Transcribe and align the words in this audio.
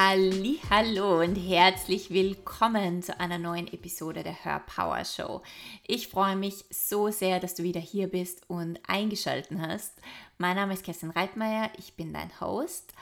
Hallo 0.00 1.22
und 1.22 1.34
herzlich 1.34 2.10
willkommen 2.10 3.02
zu 3.02 3.18
einer 3.18 3.36
neuen 3.36 3.66
Episode 3.66 4.22
der 4.22 4.44
Her 4.44 4.62
Power 4.64 5.04
Show. 5.04 5.42
Ich 5.88 6.06
freue 6.06 6.36
mich 6.36 6.64
so 6.70 7.10
sehr, 7.10 7.40
dass 7.40 7.56
du 7.56 7.64
wieder 7.64 7.80
hier 7.80 8.06
bist 8.06 8.48
und 8.48 8.78
eingeschaltet 8.86 9.58
hast. 9.58 9.94
Mein 10.38 10.54
Name 10.54 10.74
ist 10.74 10.84
Kerstin 10.84 11.10
Reitmeier, 11.10 11.72
ich 11.78 11.94
bin 11.94 12.12
dein 12.12 12.30
Host 12.40 12.94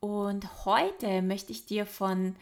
und 0.00 0.66
heute 0.66 1.22
möchte 1.22 1.52
ich 1.52 1.64
dir 1.64 1.86
von 1.86 2.36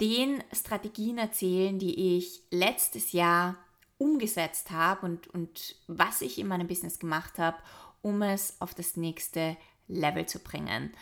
den 0.00 0.42
Strategien 0.50 1.18
erzählen, 1.18 1.78
die 1.78 2.16
ich 2.16 2.40
letztes 2.50 3.12
Jahr 3.12 3.56
umgesetzt 3.98 4.70
habe 4.70 5.04
und, 5.04 5.28
und 5.28 5.76
was 5.88 6.22
ich 6.22 6.38
in 6.38 6.46
meinem 6.46 6.68
Business 6.68 6.98
gemacht 6.98 7.38
habe, 7.38 7.58
um 8.00 8.22
es 8.22 8.58
auf 8.60 8.72
das 8.72 8.96
nächste 8.96 9.58
Level 9.88 10.24
zu 10.24 10.38
bringen. 10.38 10.94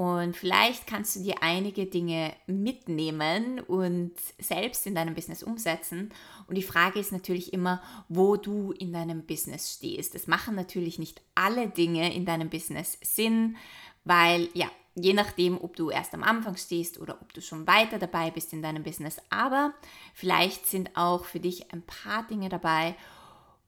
Und 0.00 0.34
vielleicht 0.34 0.86
kannst 0.86 1.14
du 1.14 1.20
dir 1.20 1.42
einige 1.42 1.84
Dinge 1.84 2.32
mitnehmen 2.46 3.60
und 3.60 4.12
selbst 4.38 4.86
in 4.86 4.94
deinem 4.94 5.14
Business 5.14 5.42
umsetzen. 5.42 6.10
Und 6.46 6.54
die 6.54 6.62
Frage 6.62 6.98
ist 6.98 7.12
natürlich 7.12 7.52
immer, 7.52 7.82
wo 8.08 8.36
du 8.36 8.72
in 8.72 8.94
deinem 8.94 9.26
Business 9.26 9.74
stehst. 9.74 10.14
Es 10.14 10.26
machen 10.26 10.54
natürlich 10.54 10.98
nicht 10.98 11.20
alle 11.34 11.68
Dinge 11.68 12.14
in 12.14 12.24
deinem 12.24 12.48
Business 12.48 12.96
Sinn, 13.02 13.58
weil 14.04 14.48
ja, 14.54 14.70
je 14.94 15.12
nachdem, 15.12 15.62
ob 15.62 15.76
du 15.76 15.90
erst 15.90 16.14
am 16.14 16.22
Anfang 16.22 16.56
stehst 16.56 16.98
oder 16.98 17.20
ob 17.20 17.34
du 17.34 17.42
schon 17.42 17.66
weiter 17.66 17.98
dabei 17.98 18.30
bist 18.30 18.54
in 18.54 18.62
deinem 18.62 18.82
Business. 18.82 19.18
Aber 19.28 19.74
vielleicht 20.14 20.66
sind 20.66 20.96
auch 20.96 21.26
für 21.26 21.40
dich 21.40 21.74
ein 21.74 21.82
paar 21.82 22.26
Dinge 22.26 22.48
dabei, 22.48 22.96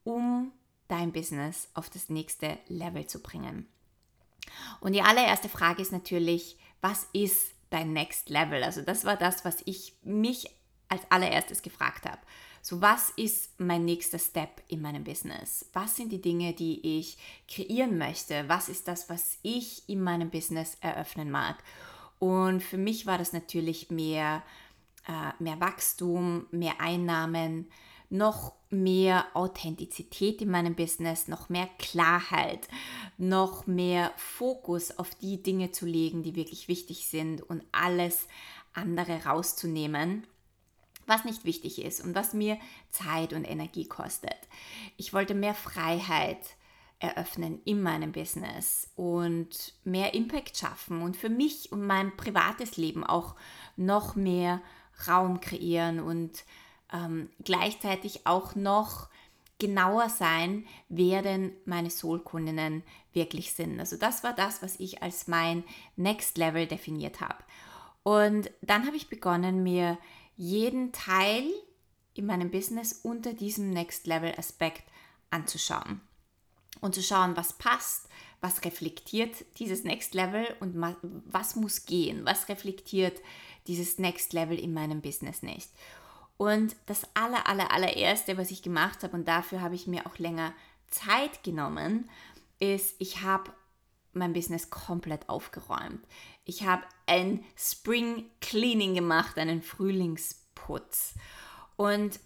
um 0.03 0.51
dein 0.89 1.13
Business 1.13 1.69
auf 1.75 1.91
das 1.91 2.09
nächste 2.09 2.57
Level 2.69 3.07
zu 3.07 3.21
bringen. 3.21 3.69
Und 4.81 4.93
die 4.93 5.03
allererste 5.03 5.49
Frage 5.49 5.83
ist 5.83 5.93
natürlich, 5.93 6.57
was 6.81 7.07
ist 7.13 7.55
dein 7.71 7.93
Next 7.93 8.29
Level? 8.29 8.63
Also 8.63 8.83
das 8.83 9.05
war 9.05 9.17
das, 9.17 9.45
was 9.45 9.63
ich 9.65 9.95
mich 10.03 10.49
als 10.89 11.03
allererstes 11.11 11.63
gefragt 11.63 12.05
habe. 12.05 12.21
So, 12.61 12.81
was 12.81 13.11
ist 13.11 13.59
mein 13.59 13.85
nächster 13.85 14.21
Step 14.21 14.63
in 14.69 14.83
meinem 14.83 15.03
Business? 15.03 15.69
Was 15.73 15.97
sind 15.97 16.13
die 16.13 16.21
Dinge, 16.21 16.53
die 16.53 16.99
ich 16.99 17.19
kreieren 17.49 17.99
möchte? 17.99 18.49
Was 18.49 18.69
ist 18.69 18.87
das, 18.87 19.09
was 19.09 19.39
ich 19.43 19.89
in 19.89 20.03
meinem 20.03 20.31
Business 20.31 20.77
eröffnen 20.81 21.31
mag? 21.31 21.57
Und 22.21 22.63
für 22.63 22.79
mich 22.79 23.05
war 23.05 23.19
das 23.19 23.33
natürlich 23.33 23.91
mehr, 23.91 24.45
äh, 25.09 25.43
mehr 25.43 25.59
Wachstum, 25.59 26.47
mehr 26.53 26.81
Einnahmen, 26.81 27.69
noch 28.13 28.53
mehr 28.69 29.25
Authentizität 29.33 30.43
in 30.43 30.51
meinem 30.51 30.75
Business, 30.75 31.29
noch 31.29 31.49
mehr 31.49 31.69
Klarheit, 31.79 32.69
noch 33.17 33.67
mehr 33.67 34.13
Fokus 34.17 34.99
auf 34.99 35.15
die 35.15 35.43
Dinge 35.43 35.73
zu 35.73 35.87
legen, 35.87 36.23
die 36.23 36.37
wirklich 36.37 36.69
wichtig 36.69 37.07
sind 37.07 37.41
und 37.43 37.65
alles 37.73 38.29
andere 38.75 39.25
rauszunehmen, 39.25 40.27
was 41.07 41.25
nicht 41.25 41.45
wichtig 41.45 41.83
ist 41.83 42.05
und 42.05 42.15
was 42.15 42.35
mir 42.35 42.59
Zeit 42.91 43.33
und 43.33 43.45
Energie 43.45 43.89
kostet. 43.89 44.39
Ich 44.99 45.15
wollte 45.15 45.35
mehr 45.35 45.55
Freiheit 45.55 46.39
eröffnen 46.99 47.61
in 47.65 47.83
meinem 47.83 48.13
Business 48.13 48.91
und 48.95 49.75
mehr 49.85 50.13
Impact 50.13 50.57
schaffen 50.57 51.01
und 51.01 51.17
für 51.17 51.31
mich 51.31 51.73
und 51.73 51.85
mein 51.87 52.15
privates 52.17 52.77
Leben 52.77 53.05
auch 53.05 53.37
noch 53.77 54.17
mehr 54.17 54.61
Raum 55.09 55.41
kreieren 55.41 55.99
und 55.99 56.45
ähm, 56.93 57.31
gleichzeitig 57.45 58.27
auch 58.27 58.55
noch 58.55 59.09
genauer 59.59 60.09
sein, 60.09 60.67
wer 60.89 61.23
denn 61.23 61.53
meine 61.65 61.91
Soul-Kundinnen 61.91 62.83
wirklich 63.13 63.53
sind. 63.53 63.79
Also 63.79 63.97
das 63.97 64.25
war 64.25 64.33
das, 64.33 64.63
was 64.63 64.81
ich 64.81 65.03
als 65.03 65.29
mein 65.29 65.63
Next 65.97 66.37
Level 66.37 66.67
definiert 66.67 67.21
habe. 67.21 67.39
Und 68.03 68.51
dann 68.61 68.87
habe 68.87 68.97
ich 68.97 69.09
begonnen, 69.09 69.63
mir 69.63 69.99
jeden 70.37 70.93
Teil 70.93 71.45
in 72.15 72.27
meinem 72.27 72.51
Business 72.51 72.93
unter 73.05 73.33
diesem 73.33 73.71
Next 73.71 74.07
Level 74.07 74.35
Aspekt 74.37 74.83
anzuschauen 75.31 76.01
und 76.81 76.95
zu 76.95 77.03
schauen, 77.03 77.37
was 77.37 77.53
passt, 77.55 78.09
was 78.41 78.65
reflektiert 78.65 79.45
dieses 79.59 79.85
Next 79.85 80.15
Level 80.15 80.45
und 80.61 80.75
was 81.27 81.55
muss 81.55 81.87
gehen, 81.87 82.25
was 82.25 82.49
reflektiert 82.49 83.21
dieses 83.69 83.99
Next 83.99 84.33
Level 84.33 84.59
in 84.59 84.75
meinem 84.75 85.01
Business 85.01 85.43
nicht. 85.43 85.71
Und 86.37 86.75
das 86.87 87.03
aller, 87.15 87.47
aller, 87.47 87.71
allererste, 87.71 88.37
was 88.37 88.51
ich 88.51 88.63
gemacht 88.63 89.03
habe, 89.03 89.17
und 89.17 89.29
dafür 89.29 89.61
habe 89.61 89.75
ich 89.75 89.87
mir 89.87 90.07
auch 90.07 90.19
länger 90.19 90.53
Zeit 90.89 91.43
genommen, 91.45 92.09
ist, 92.59 92.97
ich 92.99 93.23
habe 93.23 93.53
mein 94.13 94.33
Business 94.33 94.71
komplett 94.71 95.29
aufgeräumt. 95.29 96.05
Ich 96.45 96.65
habe 96.67 96.83
ein 97.07 97.45
Spring 97.57 98.27
Cleaning 98.41 98.95
gemacht, 98.95 99.39
einen 99.39 99.63
Frühlingsputz 99.63 101.15
und 101.77 102.21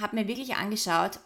habe 0.00 0.16
mir 0.16 0.28
wirklich 0.28 0.54
angeschaut, 0.56 1.20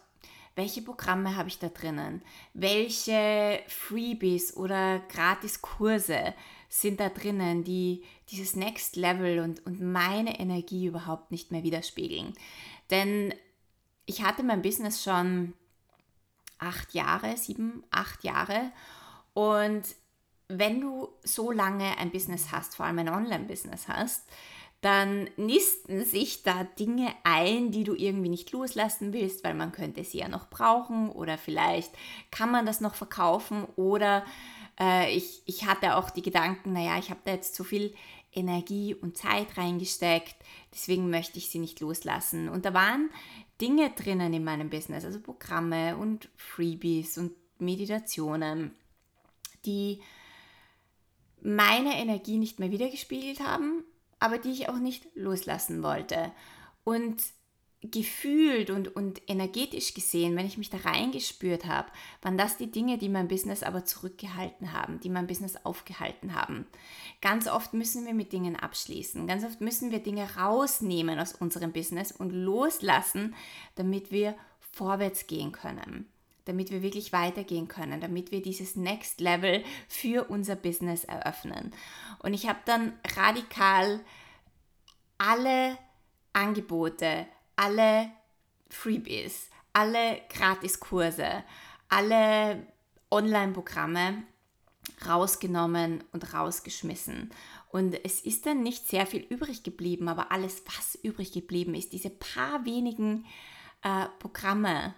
welche 0.55 0.81
Programme 0.81 1.35
habe 1.35 1.49
ich 1.49 1.59
da 1.59 1.69
drinnen, 1.69 2.23
welche 2.53 3.61
Freebies 3.67 4.57
oder 4.57 4.99
Gratiskurse 5.07 6.33
sind 6.69 6.99
da 6.99 7.09
drinnen, 7.09 7.63
die 7.63 8.03
dieses 8.29 8.55
Next 8.55 8.95
Level 8.95 9.39
und, 9.39 9.65
und 9.65 9.81
meine 9.81 10.39
Energie 10.39 10.85
überhaupt 10.85 11.31
nicht 11.31 11.51
mehr 11.51 11.63
widerspiegeln. 11.63 12.33
Denn 12.89 13.33
ich 14.05 14.23
hatte 14.23 14.43
mein 14.43 14.61
Business 14.61 15.03
schon 15.03 15.53
acht 16.59 16.93
Jahre, 16.93 17.37
sieben, 17.37 17.83
acht 17.91 18.23
Jahre. 18.23 18.71
Und 19.33 19.83
wenn 20.47 20.81
du 20.81 21.09
so 21.23 21.51
lange 21.51 21.97
ein 21.97 22.11
Business 22.11 22.51
hast, 22.51 22.75
vor 22.75 22.85
allem 22.85 22.99
ein 22.99 23.09
Online-Business 23.09 23.87
hast, 23.87 24.23
dann 24.81 25.29
nisten 25.37 26.05
sich 26.05 26.43
da 26.43 26.63
Dinge 26.63 27.11
ein, 27.23 27.71
die 27.71 27.83
du 27.83 27.95
irgendwie 27.95 28.29
nicht 28.29 28.51
loslassen 28.51 29.11
willst, 29.11 29.43
weil 29.43 29.55
man 29.55 29.71
könnte 29.71 30.03
sie 30.03 30.19
ja 30.19 30.27
noch 30.27 30.49
brauchen 30.49 31.09
oder 31.09 31.37
vielleicht 31.37 31.91
kann 32.29 32.51
man 32.51 32.65
das 32.65 32.79
noch 32.79 32.93
verkaufen 32.93 33.65
oder 33.75 34.23
äh, 34.79 35.15
ich, 35.15 35.41
ich 35.45 35.65
hatte 35.65 35.95
auch 35.95 36.09
die 36.09 36.21
Gedanken, 36.21 36.73
naja, 36.73 36.97
ich 36.97 37.09
habe 37.09 37.21
da 37.23 37.31
jetzt 37.31 37.55
zu 37.55 37.63
viel 37.63 37.93
Energie 38.33 38.93
und 38.93 39.17
Zeit 39.17 39.57
reingesteckt, 39.57 40.35
deswegen 40.73 41.09
möchte 41.09 41.37
ich 41.37 41.49
sie 41.49 41.59
nicht 41.59 41.79
loslassen. 41.79 42.49
Und 42.49 42.65
da 42.65 42.73
waren 42.73 43.09
Dinge 43.59 43.89
drinnen 43.91 44.33
in 44.33 44.43
meinem 44.43 44.69
Business, 44.69 45.05
also 45.05 45.19
Programme 45.19 45.97
und 45.97 46.29
Freebies 46.35 47.17
und 47.17 47.31
Meditationen, 47.59 48.75
die 49.65 50.01
meine 51.41 51.95
Energie 51.95 52.37
nicht 52.37 52.59
mehr 52.59 52.71
wiedergespiegelt 52.71 53.39
haben, 53.39 53.83
aber 54.19 54.37
die 54.37 54.51
ich 54.51 54.69
auch 54.69 54.77
nicht 54.77 55.07
loslassen 55.15 55.81
wollte. 55.83 56.31
Und 56.83 57.21
gefühlt 57.81 58.71
und, 58.71 58.95
und 58.95 59.21
energetisch 59.27 59.93
gesehen, 59.93 60.35
wenn 60.35 60.47
ich 60.47 60.57
mich 60.57 60.71
da 60.71 60.77
reingespürt 60.77 61.65
habe, 61.65 61.91
waren 62.21 62.37
das 62.37 62.57
die 62.57 62.71
Dinge, 62.71 62.97
die 62.97 63.09
mein 63.09 63.27
Business 63.27 63.61
aber 63.61 63.85
zurückgehalten 63.85 64.73
haben, 64.73 64.99
die 64.99 65.09
mein 65.09 65.27
Business 65.27 65.57
aufgehalten 65.63 66.33
haben. 66.33 66.65
Ganz 67.21 67.47
oft 67.47 67.73
müssen 67.73 68.05
wir 68.05 68.15
mit 68.15 68.33
Dingen 68.33 68.55
abschließen, 68.55 69.27
ganz 69.27 69.43
oft 69.43 69.61
müssen 69.61 69.91
wir 69.91 69.99
Dinge 69.99 70.27
rausnehmen 70.37 71.19
aus 71.19 71.33
unserem 71.33 71.71
Business 71.71 72.11
und 72.11 72.31
loslassen, 72.31 73.35
damit 73.75 74.11
wir 74.11 74.35
vorwärts 74.71 75.27
gehen 75.27 75.51
können, 75.51 76.07
damit 76.45 76.71
wir 76.71 76.81
wirklich 76.81 77.13
weitergehen 77.13 77.67
können, 77.67 78.01
damit 78.01 78.31
wir 78.31 78.41
dieses 78.41 78.75
Next 78.75 79.21
Level 79.21 79.63
für 79.87 80.29
unser 80.29 80.55
Business 80.55 81.03
eröffnen. 81.03 81.71
Und 82.19 82.33
ich 82.33 82.47
habe 82.47 82.59
dann 82.65 82.93
radikal 83.15 83.99
alle 85.19 85.77
Angebote, 86.33 87.27
alle 87.57 88.09
Freebies, 88.69 89.49
alle 89.73 90.21
Gratiskurse, 90.29 91.43
alle 91.89 92.65
Online-Programme 93.11 94.23
rausgenommen 95.05 96.03
und 96.13 96.33
rausgeschmissen. 96.33 97.31
Und 97.69 97.93
es 98.05 98.21
ist 98.21 98.45
dann 98.45 98.63
nicht 98.63 98.87
sehr 98.87 99.05
viel 99.05 99.21
übrig 99.21 99.63
geblieben, 99.63 100.07
aber 100.07 100.31
alles, 100.31 100.63
was 100.65 100.95
übrig 100.95 101.33
geblieben 101.33 101.75
ist, 101.75 101.91
diese 101.91 102.09
paar 102.09 102.65
wenigen 102.65 103.25
äh, 103.83 104.05
Programme 104.19 104.95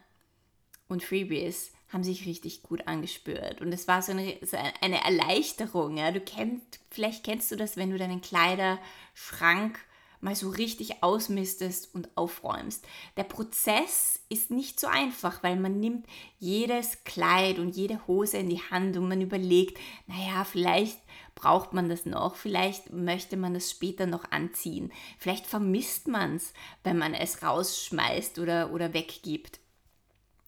und 0.88 1.04
Freebies, 1.04 1.72
haben 1.92 2.04
sich 2.04 2.28
richtig 2.28 2.62
gut 2.62 2.88
angespürt. 2.88 3.62
Und 3.62 3.74
es 3.74 3.88
war 3.88 4.04
so 4.04 4.12
eine, 4.12 4.38
so 4.44 4.58
eine 4.82 5.04
Erleichterung. 5.04 5.98
Ja? 5.98 6.12
Du 6.12 6.22
kennst, 6.22 6.80
vielleicht 6.92 7.24
kennst 7.24 7.52
du 7.52 7.56
das, 7.56 7.78
wenn 7.78 7.90
du 7.90 7.98
deinen 7.98 8.22
Kleiderschrank 8.22 9.80
mal 10.22 10.36
so 10.36 10.50
richtig 10.50 11.02
ausmistest 11.02 11.94
und 11.94 12.10
aufräumst. 12.16 12.86
Der 13.18 13.24
Prozess 13.24 14.20
ist 14.30 14.52
nicht 14.52 14.80
so 14.80 14.88
einfach, 14.88 15.44
weil 15.44 15.56
man 15.56 15.80
nimmt 15.80 16.06
jedes 16.40 17.04
Kleid 17.04 17.60
und 17.60 17.76
jede 17.76 18.06
Hose 18.08 18.38
in 18.38 18.50
die 18.50 18.62
Hand 18.70 18.98
und 18.98 19.08
man 19.08 19.22
überlegt, 19.22 19.80
naja, 20.08 20.44
vielleicht 20.44 21.00
braucht 21.36 21.74
man 21.74 21.88
das 21.88 22.06
noch, 22.06 22.36
vielleicht 22.36 22.92
möchte 22.92 23.38
man 23.38 23.54
das 23.54 23.72
später 23.72 24.06
noch 24.06 24.30
anziehen, 24.32 24.92
vielleicht 25.18 25.48
vermisst 25.48 26.08
man 26.08 26.36
es, 26.36 26.54
wenn 26.84 26.98
man 26.98 27.14
es 27.14 27.42
rausschmeißt 27.42 28.40
oder, 28.40 28.74
oder 28.74 28.94
weggibt. 28.94 29.60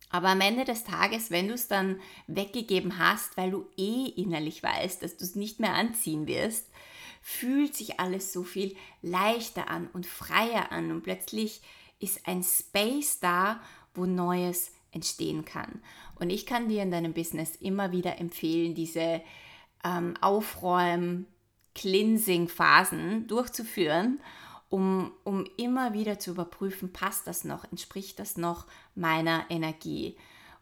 Aber 0.10 0.28
am 0.28 0.42
Ende 0.42 0.66
des 0.66 0.84
Tages, 0.84 1.32
wenn 1.32 1.48
du 1.48 1.54
es 1.54 1.70
dann 1.70 2.02
weggegeben 2.28 3.00
hast, 3.00 3.38
weil 3.38 3.52
du 3.52 3.66
eh 3.78 4.08
innerlich 4.08 4.62
weißt, 4.62 5.02
dass 5.02 5.16
du 5.16 5.24
es 5.24 5.36
nicht 5.36 5.62
mehr 5.62 5.74
anziehen 5.74 6.28
wirst, 6.28 6.68
fühlt 7.22 7.76
sich 7.76 8.00
alles 8.00 8.34
so 8.34 8.44
viel 8.44 8.76
leichter 9.02 9.70
an 9.70 9.88
und 9.94 10.06
freier 10.06 10.72
an 10.72 10.92
und 10.92 11.04
plötzlich 11.04 11.62
ist 12.00 12.28
ein 12.28 12.44
Space 12.44 13.20
da, 13.20 13.62
wo 13.94 14.06
Neues 14.06 14.72
entstehen 14.92 15.46
kann. 15.46 15.82
Und 16.20 16.30
ich 16.30 16.46
kann 16.46 16.68
dir 16.68 16.84
in 16.84 16.92
deinem 16.92 17.14
Business 17.14 17.56
immer 17.56 17.92
wieder 17.92 18.20
empfehlen, 18.20 18.76
diese 18.76 19.22
ähm, 19.84 20.16
Aufräumen, 20.22 21.28
Cleansing-Phasen 21.74 23.28
durchzuführen, 23.28 24.20
um, 24.70 25.12
um 25.24 25.46
immer 25.58 25.94
wieder 25.94 26.20
zu 26.20 26.32
überprüfen, 26.32 26.92
passt 26.92 27.28
das 27.28 27.44
noch, 27.44 27.64
entspricht 27.66 28.20
das 28.20 28.38
noch 28.38 28.66
meiner 28.96 29.46
Energie. 29.50 30.18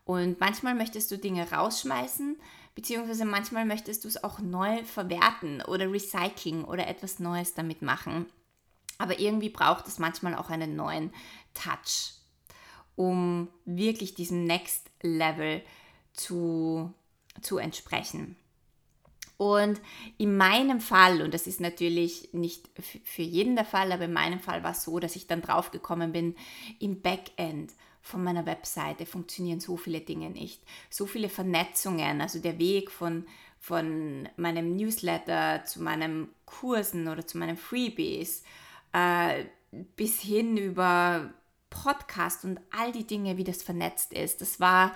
Und 0.06 0.40
manchmal 0.40 0.76
möchtest 0.76 1.12
du 1.12 1.18
Dinge 1.18 1.52
rausschmeißen, 1.52 2.38
beziehungsweise 2.76 3.26
manchmal 3.26 3.66
möchtest 3.66 4.04
du 4.04 4.08
es 4.08 4.24
auch 4.24 4.40
neu 4.40 4.84
verwerten 4.84 5.62
oder 5.62 5.92
recyceln 5.92 6.64
oder 6.64 6.88
etwas 6.88 7.20
Neues 7.20 7.54
damit 7.54 7.82
machen. 7.82 8.26
Aber 8.98 9.20
irgendwie 9.20 9.50
braucht 9.50 9.88
es 9.88 10.00
manchmal 10.00 10.36
auch 10.36 10.50
einen 10.50 10.76
neuen 10.76 11.14
Touch, 11.54 12.14
um 12.96 13.48
wirklich 13.66 14.14
diesem 14.14 14.44
Next 14.44 14.90
Level 15.02 15.62
zu, 16.14 16.94
zu 17.42 17.58
entsprechen. 17.58 18.36
Und 19.38 19.80
in 20.18 20.36
meinem 20.36 20.82
Fall, 20.82 21.22
und 21.22 21.34
das 21.34 21.48
ist 21.48 21.62
natürlich 21.62 22.34
nicht 22.34 22.70
für 22.78 23.22
jeden 23.22 23.56
der 23.56 23.64
Fall, 23.64 23.90
aber 23.94 24.04
in 24.04 24.12
meinem 24.12 24.42
Fall 24.42 24.64
war 24.64 24.72
es 24.72 24.84
so, 24.84 25.00
dass 25.00 25.16
ich 25.16 25.28
dann 25.28 25.42
drauf 25.42 25.72
gekommen 25.72 26.12
bin, 26.12 26.36
im 26.80 27.02
Backend 27.02 27.72
von 28.10 28.24
meiner 28.24 28.46
Webseite 28.46 29.06
funktionieren 29.06 29.60
so 29.60 29.78
viele 29.78 30.02
Dinge 30.02 30.30
nicht. 30.30 30.62
So 30.90 31.06
viele 31.06 31.30
Vernetzungen, 31.30 32.22
also 32.22 32.40
der 32.40 32.58
Weg 32.58 32.90
von, 32.90 33.26
von 33.60 34.28
meinem 34.36 34.76
Newsletter 34.76 35.64
zu 35.66 35.82
meinen 35.82 36.30
Kursen 36.46 37.08
oder 37.08 37.26
zu 37.28 37.38
meinen 37.38 37.56
Freebies 37.56 38.44
äh, 38.94 39.46
bis 39.96 40.20
hin 40.20 40.58
über 40.58 41.34
Podcast 41.70 42.46
und 42.46 42.60
all 42.72 42.92
die 42.92 43.06
Dinge, 43.06 43.38
wie 43.38 43.44
das 43.44 43.62
vernetzt 43.62 44.12
ist. 44.12 44.42
Das 44.42 44.60
war 44.60 44.96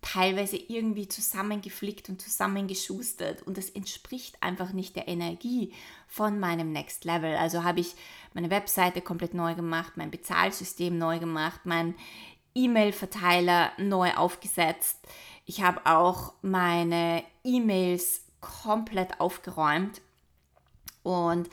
teilweise 0.00 0.56
irgendwie 0.56 1.08
zusammengeflickt 1.08 2.10
und 2.10 2.20
zusammengeschustert 2.20 3.42
und 3.42 3.56
das 3.56 3.70
entspricht 3.70 4.42
einfach 4.42 4.72
nicht 4.72 4.96
der 4.96 5.08
Energie 5.08 5.72
von 6.08 6.38
meinem 6.38 6.72
Next 6.72 7.04
Level. 7.06 7.36
Also 7.36 7.64
habe 7.64 7.80
ich 7.80 7.94
meine 8.34 8.50
Webseite 8.50 9.00
komplett 9.00 9.32
neu 9.32 9.54
gemacht, 9.54 9.94
mein 9.96 10.10
Bezahlsystem 10.10 10.98
neu 10.98 11.18
gemacht, 11.18 11.60
mein 11.64 11.94
E-Mail-Verteiler 12.54 13.72
neu 13.78 14.14
aufgesetzt. 14.14 14.98
Ich 15.44 15.62
habe 15.62 15.84
auch 15.84 16.34
meine 16.42 17.22
E-Mails 17.42 18.22
komplett 18.40 19.20
aufgeräumt 19.20 20.00
und 21.02 21.48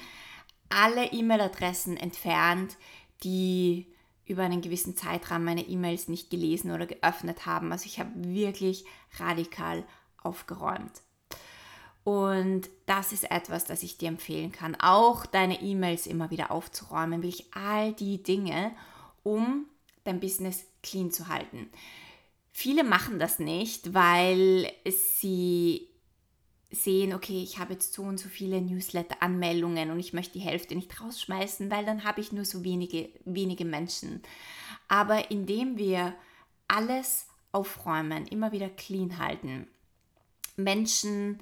alle 0.69 1.11
E-Mail-Adressen 1.11 1.97
entfernt, 1.97 2.77
die 3.23 3.87
über 4.25 4.43
einen 4.43 4.61
gewissen 4.61 4.95
Zeitraum 4.95 5.43
meine 5.43 5.67
E-Mails 5.67 6.07
nicht 6.07 6.29
gelesen 6.29 6.71
oder 6.71 6.85
geöffnet 6.85 7.45
haben. 7.45 7.71
Also 7.71 7.85
ich 7.85 7.99
habe 7.99 8.11
wirklich 8.15 8.85
radikal 9.19 9.83
aufgeräumt. 10.23 11.01
Und 12.03 12.69
das 12.85 13.11
ist 13.11 13.29
etwas, 13.29 13.65
das 13.65 13.83
ich 13.83 13.97
dir 13.97 14.07
empfehlen 14.07 14.51
kann. 14.51 14.75
Auch 14.75 15.25
deine 15.25 15.61
E-Mails 15.61 16.07
immer 16.07 16.31
wieder 16.31 16.49
aufzuräumen, 16.49 17.21
wirklich 17.21 17.45
all 17.53 17.93
die 17.93 18.23
Dinge, 18.23 18.71
um 19.23 19.65
dein 20.03 20.19
Business 20.19 20.65
clean 20.83 21.11
zu 21.11 21.27
halten. 21.27 21.69
Viele 22.51 22.83
machen 22.83 23.19
das 23.19 23.39
nicht, 23.39 23.93
weil 23.93 24.71
sie 24.85 25.87
sehen, 26.69 27.13
okay, 27.13 27.41
ich 27.43 27.59
habe 27.59 27.73
jetzt 27.73 27.93
so 27.93 28.03
und 28.03 28.17
so 28.17 28.29
viele 28.29 28.61
Newsletter-Anmeldungen 28.61 29.91
und 29.91 29.99
ich 29.99 30.13
möchte 30.13 30.33
die 30.33 30.45
Hälfte 30.45 30.75
nicht 30.75 31.01
rausschmeißen, 31.01 31.69
weil 31.69 31.85
dann 31.85 32.03
habe 32.03 32.21
ich 32.21 32.31
nur 32.31 32.45
so 32.45 32.63
wenige, 32.63 33.09
wenige 33.25 33.65
Menschen. 33.65 34.21
Aber 34.87 35.31
indem 35.31 35.77
wir 35.77 36.13
alles 36.67 37.27
aufräumen, 37.51 38.25
immer 38.27 38.53
wieder 38.53 38.69
clean 38.69 39.17
halten, 39.17 39.67
Menschen 40.55 41.41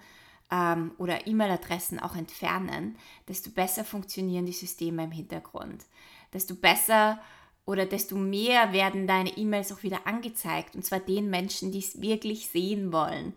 ähm, 0.51 0.91
oder 0.97 1.27
E-Mail-Adressen 1.27 1.99
auch 1.99 2.15
entfernen, 2.15 2.97
desto 3.27 3.51
besser 3.51 3.85
funktionieren 3.85 4.45
die 4.45 4.53
Systeme 4.53 5.03
im 5.03 5.11
Hintergrund. 5.11 5.85
Desto 6.33 6.55
besser 6.55 7.19
oder 7.69 7.85
desto 7.85 8.15
mehr 8.15 8.73
werden 8.73 9.05
deine 9.05 9.37
E-Mails 9.37 9.71
auch 9.71 9.83
wieder 9.83 10.07
angezeigt. 10.07 10.73
Und 10.73 10.83
zwar 10.83 10.99
den 10.99 11.29
Menschen, 11.29 11.71
die 11.71 11.77
es 11.77 12.01
wirklich 12.01 12.47
sehen 12.47 12.91
wollen. 12.91 13.35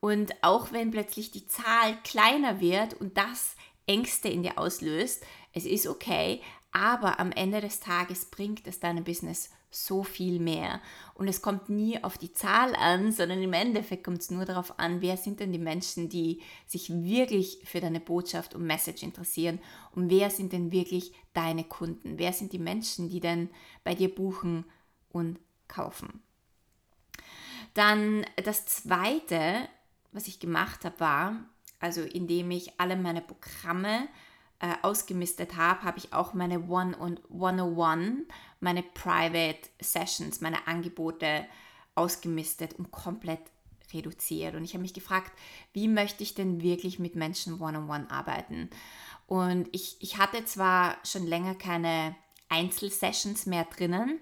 Und 0.00 0.32
auch 0.42 0.72
wenn 0.72 0.90
plötzlich 0.90 1.30
die 1.30 1.46
Zahl 1.46 1.96
kleiner 2.02 2.60
wird 2.60 2.94
und 2.94 3.16
das 3.16 3.54
Ängste 3.86 4.30
in 4.30 4.42
dir 4.42 4.58
auslöst, 4.58 5.24
es 5.52 5.64
ist 5.64 5.86
okay, 5.86 6.40
aber 6.72 7.20
am 7.20 7.30
Ende 7.30 7.60
des 7.60 7.78
Tages 7.78 8.24
bringt 8.24 8.66
es 8.66 8.80
deinem 8.80 9.04
Business 9.04 9.50
so 9.70 10.02
viel 10.02 10.38
mehr. 10.40 10.80
Und 11.14 11.28
es 11.28 11.42
kommt 11.42 11.68
nie 11.68 12.02
auf 12.02 12.16
die 12.16 12.32
Zahl 12.32 12.74
an, 12.74 13.12
sondern 13.12 13.42
im 13.42 13.52
Endeffekt 13.52 14.04
kommt 14.04 14.20
es 14.20 14.30
nur 14.30 14.44
darauf 14.44 14.78
an, 14.78 15.02
wer 15.02 15.16
sind 15.16 15.40
denn 15.40 15.52
die 15.52 15.58
Menschen, 15.58 16.08
die 16.08 16.40
sich 16.66 16.90
wirklich 16.90 17.60
für 17.64 17.80
deine 17.80 18.00
Botschaft 18.00 18.54
und 18.54 18.66
Message 18.66 19.02
interessieren 19.02 19.58
und 19.92 20.10
wer 20.10 20.30
sind 20.30 20.52
denn 20.52 20.72
wirklich 20.72 21.12
deine 21.34 21.64
Kunden? 21.64 22.18
Wer 22.18 22.32
sind 22.32 22.52
die 22.52 22.58
Menschen, 22.58 23.10
die 23.10 23.20
denn 23.20 23.50
bei 23.84 23.94
dir 23.94 24.14
buchen 24.14 24.64
und 25.10 25.38
kaufen? 25.66 26.22
Dann 27.74 28.24
das 28.42 28.66
Zweite, 28.66 29.68
was 30.12 30.26
ich 30.26 30.40
gemacht 30.40 30.84
habe, 30.84 30.98
war, 31.00 31.36
also 31.80 32.02
indem 32.02 32.50
ich 32.50 32.80
alle 32.80 32.96
meine 32.96 33.20
Programme 33.20 34.08
äh, 34.60 34.74
ausgemistet 34.82 35.56
habe, 35.56 35.82
habe 35.82 35.98
ich 35.98 36.12
auch 36.12 36.34
meine 36.34 36.68
One 36.68 36.96
und 36.96 37.20
101, 37.30 38.26
meine 38.60 38.82
Private 38.82 39.68
Sessions, 39.80 40.40
meine 40.40 40.66
Angebote 40.66 41.46
ausgemistet 41.94 42.74
und 42.74 42.90
komplett 42.90 43.40
reduziert. 43.92 44.54
Und 44.54 44.64
ich 44.64 44.74
habe 44.74 44.82
mich 44.82 44.94
gefragt, 44.94 45.32
wie 45.72 45.88
möchte 45.88 46.22
ich 46.22 46.34
denn 46.34 46.62
wirklich 46.62 46.98
mit 46.98 47.16
Menschen 47.16 47.60
One-on-One 47.60 48.04
-on 48.04 48.08
-one 48.08 48.10
arbeiten? 48.10 48.70
Und 49.26 49.68
ich, 49.72 49.96
ich 50.00 50.18
hatte 50.18 50.44
zwar 50.44 50.96
schon 51.04 51.26
länger 51.26 51.54
keine 51.54 52.14
Einzelsessions 52.48 53.46
mehr 53.46 53.64
drinnen, 53.64 54.20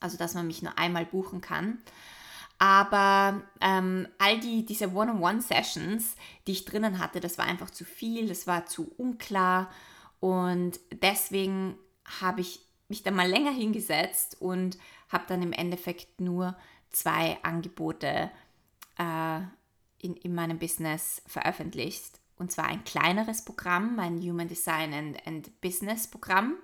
also 0.00 0.16
dass 0.16 0.34
man 0.34 0.46
mich 0.46 0.62
nur 0.62 0.78
einmal 0.78 1.04
buchen 1.04 1.40
kann, 1.40 1.78
aber 2.60 3.40
ähm, 3.62 4.06
all 4.18 4.38
die, 4.38 4.66
diese 4.66 4.92
One-on-One-Sessions, 4.92 6.14
die 6.46 6.52
ich 6.52 6.66
drinnen 6.66 6.98
hatte, 6.98 7.18
das 7.18 7.38
war 7.38 7.46
einfach 7.46 7.70
zu 7.70 7.86
viel, 7.86 8.28
das 8.28 8.46
war 8.46 8.66
zu 8.66 8.92
unklar. 8.98 9.70
Und 10.20 10.78
deswegen 10.92 11.78
habe 12.20 12.42
ich 12.42 12.60
mich 12.90 13.02
dann 13.02 13.14
mal 13.14 13.28
länger 13.28 13.52
hingesetzt 13.52 14.36
und 14.40 14.78
habe 15.08 15.24
dann 15.28 15.42
im 15.42 15.52
Endeffekt 15.52 16.20
nur 16.20 16.56
zwei 16.90 17.38
Angebote 17.42 18.30
äh, 18.98 19.40
in, 19.98 20.16
in 20.16 20.34
meinem 20.34 20.58
Business 20.58 21.22
veröffentlicht. 21.26 22.18
Und 22.36 22.50
zwar 22.50 22.66
ein 22.66 22.84
kleineres 22.84 23.44
Programm, 23.44 23.96
mein 23.96 24.20
Human 24.20 24.48
Design 24.48 24.94
and, 24.94 25.26
and 25.26 25.60
Business 25.60 26.06
Programm, 26.06 26.56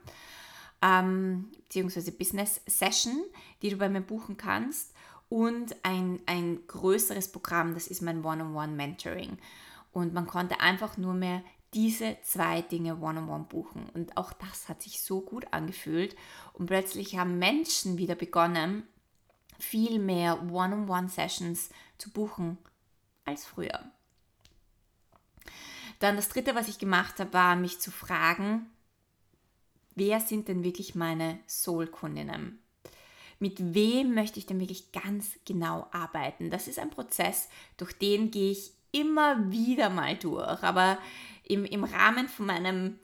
ähm, 0.82 1.50
beziehungsweise 1.64 2.12
Business 2.12 2.60
Session, 2.66 3.22
die 3.62 3.70
du 3.70 3.76
bei 3.76 3.88
mir 3.88 4.00
buchen 4.00 4.36
kannst 4.36 4.94
und 5.28 5.76
ein, 5.82 6.20
ein 6.26 6.60
größeres 6.66 7.30
Programm, 7.32 7.74
das 7.74 7.88
ist 7.88 8.00
mein 8.00 8.24
One-on-One-Mentoring. 8.24 9.38
Und 9.92 10.14
man 10.14 10.26
konnte 10.26 10.60
einfach 10.60 10.96
nur 10.96 11.14
mehr 11.14 11.42
diese 11.74 12.16
zwei 12.22 12.62
Dinge 12.62 12.98
One-on-One 13.00 13.44
buchen. 13.48 13.88
Und 13.94 14.16
auch 14.16 14.32
das 14.32 14.68
hat 14.68 14.82
sich 14.82 15.02
so 15.02 15.20
gut 15.20 15.52
angefühlt. 15.52 16.16
Und 16.52 16.66
plötzlich 16.66 17.18
haben 17.18 17.38
Menschen 17.38 17.98
wieder 17.98 18.14
begonnen, 18.14 18.84
viel 19.58 19.98
mehr 19.98 20.42
One-on-One-Sessions 20.50 21.70
zu 21.98 22.10
buchen 22.10 22.58
als 23.24 23.44
früher. 23.44 23.90
Dann 25.98 26.16
das 26.16 26.28
Dritte, 26.28 26.54
was 26.54 26.68
ich 26.68 26.78
gemacht 26.78 27.18
habe, 27.20 27.32
war 27.32 27.56
mich 27.56 27.80
zu 27.80 27.90
fragen, 27.90 28.66
wer 29.94 30.20
sind 30.20 30.48
denn 30.48 30.62
wirklich 30.62 30.94
meine 30.94 31.38
Soul-Kundinnen? 31.46 32.62
mit 33.38 33.74
wem 33.74 34.14
möchte 34.14 34.38
ich 34.38 34.46
denn 34.46 34.60
wirklich 34.60 34.92
ganz 34.92 35.38
genau 35.44 35.88
arbeiten. 35.92 36.50
Das 36.50 36.68
ist 36.68 36.78
ein 36.78 36.90
Prozess, 36.90 37.48
durch 37.76 37.92
den 37.92 38.30
gehe 38.30 38.50
ich 38.50 38.72
immer 38.92 39.50
wieder 39.50 39.90
mal 39.90 40.16
durch. 40.16 40.62
Aber 40.62 40.98
im, 41.48 41.64
im 41.64 41.84
Rahmen 41.84 42.28
von 42.28 42.46
meinem 42.46 42.98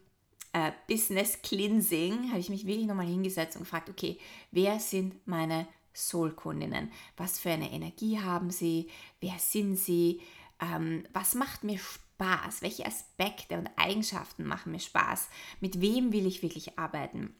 äh, 0.52 0.72
Business 0.88 1.40
Cleansing 1.42 2.30
habe 2.30 2.40
ich 2.40 2.50
mich 2.50 2.66
wirklich 2.66 2.86
nochmal 2.86 3.06
hingesetzt 3.06 3.56
und 3.56 3.62
gefragt, 3.62 3.88
okay, 3.88 4.18
wer 4.50 4.78
sind 4.78 5.26
meine 5.26 5.66
Soul-Kundinnen? 5.94 6.90
Was 7.16 7.38
für 7.38 7.50
eine 7.50 7.70
Energie 7.70 8.20
haben 8.20 8.50
sie? 8.50 8.88
Wer 9.20 9.38
sind 9.38 9.76
sie? 9.76 10.20
Ähm, 10.60 11.04
was 11.12 11.34
macht 11.34 11.64
mir 11.64 11.78
Spaß? 11.78 12.62
Welche 12.62 12.86
Aspekte 12.86 13.58
und 13.58 13.70
Eigenschaften 13.76 14.44
machen 14.44 14.72
mir 14.72 14.80
Spaß? 14.80 15.28
Mit 15.60 15.80
wem 15.80 16.12
will 16.12 16.26
ich 16.26 16.42
wirklich 16.42 16.78
arbeiten? 16.78 17.34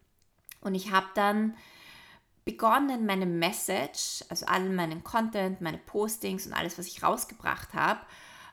Und 0.61 0.75
ich 0.75 0.91
habe 0.91 1.09
dann 1.15 1.57
begonnen, 2.45 3.07
meine 3.07 3.27
Message, 3.27 4.25
also 4.29 4.47
allen 4.47 4.75
meinen 4.75 5.05
Content, 5.05 5.61
meine 5.61 5.79
Postings 5.79 6.47
und 6.47 6.53
alles, 6.53 6.79
was 6.79 6.87
ich 6.87 7.03
rausgebracht 7.03 7.75
habe, 7.75 8.01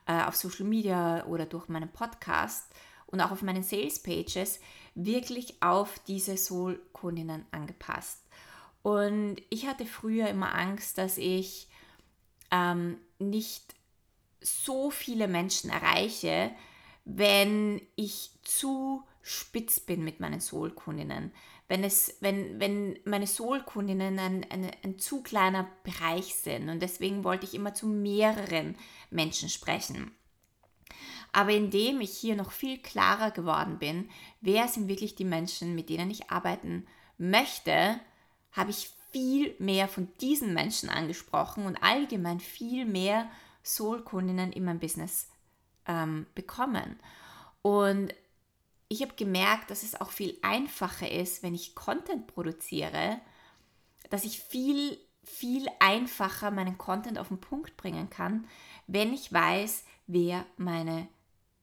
äh, 0.09 0.23
auf 0.23 0.35
Social 0.35 0.65
Media 0.65 1.23
oder 1.27 1.45
durch 1.45 1.67
meinen 1.67 1.89
Podcast 1.89 2.65
und 3.05 3.21
auch 3.21 3.29
auf 3.29 3.43
meinen 3.43 3.61
Sales 3.61 4.01
Pages 4.01 4.59
wirklich 4.95 5.61
auf 5.61 5.99
diese 6.07 6.35
Soul-Kundinnen 6.35 7.45
angepasst. 7.51 8.23
Und 8.81 9.37
ich 9.51 9.67
hatte 9.67 9.85
früher 9.85 10.27
immer 10.27 10.55
Angst, 10.55 10.97
dass 10.97 11.19
ich 11.19 11.67
ähm, 12.49 12.97
nicht 13.19 13.75
so 14.41 14.89
viele 14.89 15.27
Menschen 15.27 15.69
erreiche, 15.69 16.51
wenn 17.05 17.79
ich 17.95 18.31
zu 18.41 19.03
spitz 19.21 19.79
bin 19.79 20.03
mit 20.03 20.19
meinen 20.19 20.41
Soul-Kundinnen. 20.41 21.31
Wenn, 21.69 21.83
wenn, 22.19 22.59
wenn 22.59 22.99
meine 23.05 23.27
Soul-Kundinnen 23.27 24.19
ein, 24.19 24.45
ein, 24.49 24.71
ein 24.83 24.99
zu 24.99 25.21
kleiner 25.23 25.69
Bereich 25.83 26.35
sind. 26.35 26.67
Und 26.67 26.81
deswegen 26.81 27.23
wollte 27.23 27.45
ich 27.45 27.53
immer 27.53 27.73
zu 27.73 27.87
mehreren 27.87 28.75
Menschen 29.09 29.47
sprechen. 29.47 30.11
Aber 31.31 31.51
indem 31.51 32.01
ich 32.01 32.17
hier 32.17 32.35
noch 32.35 32.51
viel 32.51 32.79
klarer 32.79 33.31
geworden 33.31 33.77
bin, 33.77 34.09
wer 34.41 34.67
sind 34.67 34.87
wirklich 34.87 35.15
die 35.15 35.25
Menschen, 35.25 35.75
mit 35.75 35.89
denen 35.89 36.09
ich 36.09 36.31
arbeiten 36.31 36.87
möchte, 37.17 37.99
habe 38.51 38.71
ich 38.71 38.89
viel 39.11 39.55
mehr 39.59 39.87
von 39.87 40.07
diesen 40.21 40.53
Menschen 40.53 40.89
angesprochen 40.89 41.65
und 41.65 41.81
allgemein 41.83 42.39
viel 42.39 42.85
mehr 42.85 43.29
Soul-Kundinnen 43.63 44.51
in 44.51 44.65
meinem 44.65 44.79
Business 44.79 45.29
ähm, 45.87 46.25
bekommen. 46.33 46.99
Und 47.61 48.13
ich 48.89 49.03
habe 49.03 49.13
gemerkt, 49.15 49.69
dass 49.69 49.83
es 49.83 49.99
auch 50.01 50.09
viel 50.09 50.37
einfacher 50.41 51.09
ist, 51.09 51.43
wenn 51.43 51.53
ich 51.53 51.75
Content 51.75 52.27
produziere, 52.27 53.21
dass 54.09 54.25
ich 54.25 54.39
viel, 54.39 54.97
viel 55.23 55.67
einfacher 55.79 56.49
meinen 56.49 56.79
Content 56.79 57.19
auf 57.19 57.27
den 57.27 57.39
Punkt 57.39 57.77
bringen 57.77 58.09
kann, 58.09 58.47
wenn 58.87 59.13
ich 59.13 59.31
weiß, 59.31 59.85
wer 60.07 60.43
meine 60.57 61.07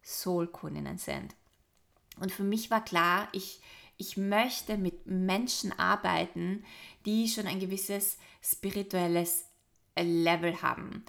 Soul-Kundinnen 0.04 0.98
sind. 0.98 1.34
Und 2.20 2.30
für 2.30 2.44
mich 2.44 2.70
war 2.70 2.84
klar, 2.84 3.28
ich, 3.32 3.60
ich 3.96 4.16
möchte 4.16 4.78
mit 4.78 5.06
Menschen 5.06 5.76
arbeiten, 5.76 6.64
die 7.04 7.28
schon 7.28 7.48
ein 7.48 7.58
gewisses 7.58 8.18
spirituelles 8.40 9.46
Level 9.98 10.62
haben, 10.62 11.04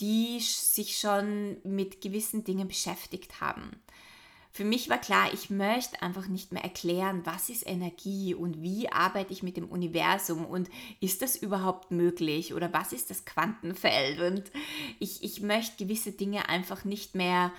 die 0.00 0.38
sich 0.40 0.98
schon 0.98 1.56
mit 1.64 2.02
gewissen 2.02 2.44
Dingen 2.44 2.68
beschäftigt 2.68 3.40
haben. 3.40 3.81
Für 4.54 4.64
mich 4.64 4.90
war 4.90 4.98
klar, 4.98 5.32
ich 5.32 5.48
möchte 5.48 6.02
einfach 6.02 6.28
nicht 6.28 6.52
mehr 6.52 6.62
erklären, 6.62 7.22
was 7.24 7.48
ist 7.48 7.66
Energie 7.66 8.34
und 8.34 8.60
wie 8.60 8.92
arbeite 8.92 9.32
ich 9.32 9.42
mit 9.42 9.56
dem 9.56 9.66
Universum 9.66 10.44
und 10.44 10.68
ist 11.00 11.22
das 11.22 11.36
überhaupt 11.36 11.90
möglich 11.90 12.52
oder 12.52 12.70
was 12.70 12.92
ist 12.92 13.08
das 13.08 13.24
Quantenfeld. 13.24 14.20
Und 14.20 14.52
ich, 14.98 15.22
ich 15.24 15.40
möchte 15.40 15.82
gewisse 15.82 16.12
Dinge 16.12 16.50
einfach 16.50 16.84
nicht 16.84 17.14
mehr 17.14 17.50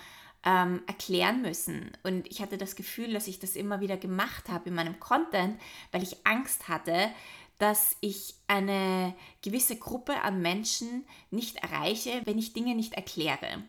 ähm, 0.44 0.82
erklären 0.86 1.42
müssen. 1.42 1.90
Und 2.04 2.30
ich 2.30 2.40
hatte 2.40 2.58
das 2.58 2.76
Gefühl, 2.76 3.12
dass 3.12 3.26
ich 3.26 3.40
das 3.40 3.56
immer 3.56 3.80
wieder 3.80 3.96
gemacht 3.96 4.48
habe 4.48 4.68
in 4.68 4.76
meinem 4.76 5.00
Content, 5.00 5.60
weil 5.90 6.04
ich 6.04 6.24
Angst 6.24 6.68
hatte, 6.68 7.10
dass 7.58 7.96
ich 8.02 8.34
eine 8.46 9.16
gewisse 9.42 9.76
Gruppe 9.76 10.20
an 10.20 10.40
Menschen 10.42 11.04
nicht 11.32 11.56
erreiche, 11.56 12.22
wenn 12.24 12.38
ich 12.38 12.52
Dinge 12.52 12.76
nicht 12.76 12.92
erkläre. 12.92 13.64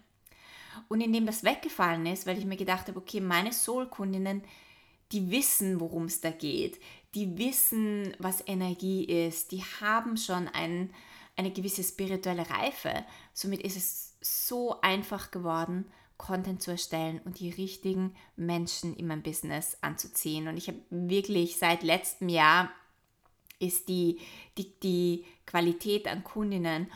Und 0.87 1.01
indem 1.01 1.25
das 1.25 1.43
weggefallen 1.43 2.05
ist, 2.05 2.25
weil 2.25 2.37
ich 2.37 2.45
mir 2.45 2.57
gedacht 2.57 2.87
habe, 2.87 2.99
okay, 2.99 3.21
meine 3.21 3.53
Soul-Kundinnen, 3.53 4.43
die 5.11 5.31
wissen, 5.31 5.79
worum 5.79 6.05
es 6.05 6.21
da 6.21 6.31
geht, 6.31 6.79
die 7.13 7.37
wissen, 7.37 8.15
was 8.19 8.43
Energie 8.47 9.05
ist, 9.05 9.51
die 9.51 9.63
haben 9.79 10.17
schon 10.17 10.47
ein, 10.49 10.91
eine 11.35 11.51
gewisse 11.51 11.83
spirituelle 11.83 12.49
Reife. 12.49 13.05
Somit 13.33 13.61
ist 13.61 13.77
es 13.77 14.17
so 14.21 14.81
einfach 14.81 15.31
geworden, 15.31 15.85
Content 16.17 16.61
zu 16.61 16.71
erstellen 16.71 17.19
und 17.25 17.39
die 17.39 17.49
richtigen 17.49 18.15
Menschen 18.35 18.95
in 18.95 19.07
mein 19.07 19.21
Business 19.21 19.77
anzuziehen. 19.81 20.47
Und 20.47 20.57
ich 20.57 20.67
habe 20.67 20.79
wirklich 20.89 21.57
seit 21.57 21.83
letztem 21.83 22.29
Jahr 22.29 22.69
ist 23.59 23.89
die, 23.89 24.19
die, 24.57 24.73
die 24.81 25.25
Qualität 25.45 26.07
an 26.07 26.23
Kundinnen 26.23 26.91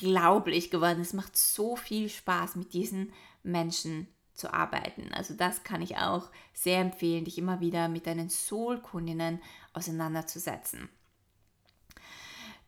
unglaublich 0.00 0.70
geworden. 0.70 1.00
Es 1.00 1.12
macht 1.12 1.36
so 1.36 1.76
viel 1.76 2.08
Spaß, 2.08 2.56
mit 2.56 2.72
diesen 2.72 3.12
Menschen 3.42 4.08
zu 4.34 4.52
arbeiten. 4.52 5.12
Also 5.12 5.34
das 5.34 5.62
kann 5.62 5.82
ich 5.82 5.98
auch 5.98 6.30
sehr 6.54 6.80
empfehlen, 6.80 7.24
dich 7.24 7.38
immer 7.38 7.60
wieder 7.60 7.88
mit 7.88 8.06
deinen 8.06 8.30
Soul-Kundinnen 8.30 9.42
auseinanderzusetzen. 9.72 10.88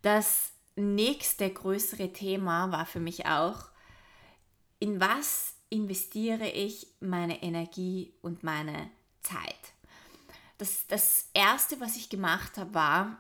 Das 0.02 0.52
nächste 0.76 1.50
größere 1.50 2.12
Thema 2.12 2.70
war 2.70 2.84
für 2.84 3.00
mich 3.00 3.26
auch, 3.26 3.68
in 4.78 5.00
was 5.00 5.54
investiere 5.70 6.48
ich 6.48 6.86
meine 7.00 7.42
Energie 7.42 8.12
und 8.20 8.42
meine 8.42 8.90
Zeit? 9.22 9.56
Das, 10.58 10.86
das 10.86 11.30
Erste, 11.32 11.80
was 11.80 11.96
ich 11.96 12.10
gemacht 12.10 12.58
habe, 12.58 12.74
war, 12.74 13.18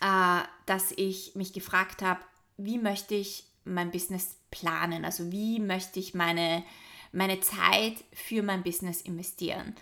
äh, 0.00 0.42
dass 0.66 0.92
ich 0.92 1.34
mich 1.34 1.52
gefragt 1.52 2.02
habe, 2.02 2.20
wie 2.58 2.78
möchte 2.78 3.14
ich 3.14 3.44
mein 3.64 3.90
Business 3.90 4.36
planen? 4.50 5.04
Also 5.04 5.32
wie 5.32 5.60
möchte 5.60 5.98
ich 6.00 6.12
meine, 6.12 6.64
meine 7.12 7.40
Zeit 7.40 8.04
für 8.12 8.42
mein 8.42 8.62
Business 8.62 9.00
investieren? 9.00 9.74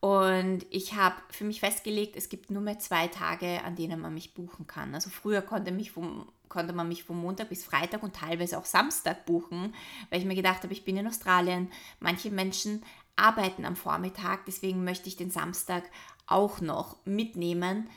Und 0.00 0.64
ich 0.70 0.94
habe 0.94 1.16
für 1.30 1.44
mich 1.44 1.60
festgelegt, 1.60 2.16
es 2.16 2.30
gibt 2.30 2.50
nur 2.50 2.62
mehr 2.62 2.78
zwei 2.78 3.08
Tage, 3.08 3.62
an 3.64 3.76
denen 3.76 4.00
man 4.00 4.14
mich 4.14 4.32
buchen 4.34 4.66
kann. 4.66 4.94
Also 4.94 5.10
früher 5.10 5.42
konnte, 5.42 5.72
mich 5.72 5.92
vom, 5.92 6.26
konnte 6.48 6.72
man 6.72 6.88
mich 6.88 7.04
von 7.04 7.20
Montag 7.20 7.50
bis 7.50 7.64
Freitag 7.64 8.02
und 8.02 8.16
teilweise 8.16 8.56
auch 8.56 8.64
Samstag 8.64 9.26
buchen, 9.26 9.74
weil 10.08 10.20
ich 10.20 10.26
mir 10.26 10.34
gedacht 10.34 10.62
habe, 10.62 10.72
ich 10.72 10.86
bin 10.86 10.96
in 10.96 11.06
Australien. 11.06 11.70
Manche 11.98 12.30
Menschen 12.30 12.82
arbeiten 13.16 13.66
am 13.66 13.76
Vormittag, 13.76 14.46
deswegen 14.46 14.84
möchte 14.84 15.08
ich 15.08 15.16
den 15.16 15.30
Samstag 15.30 15.84
auch 16.26 16.62
noch 16.62 17.04
mitnehmen, 17.04 17.90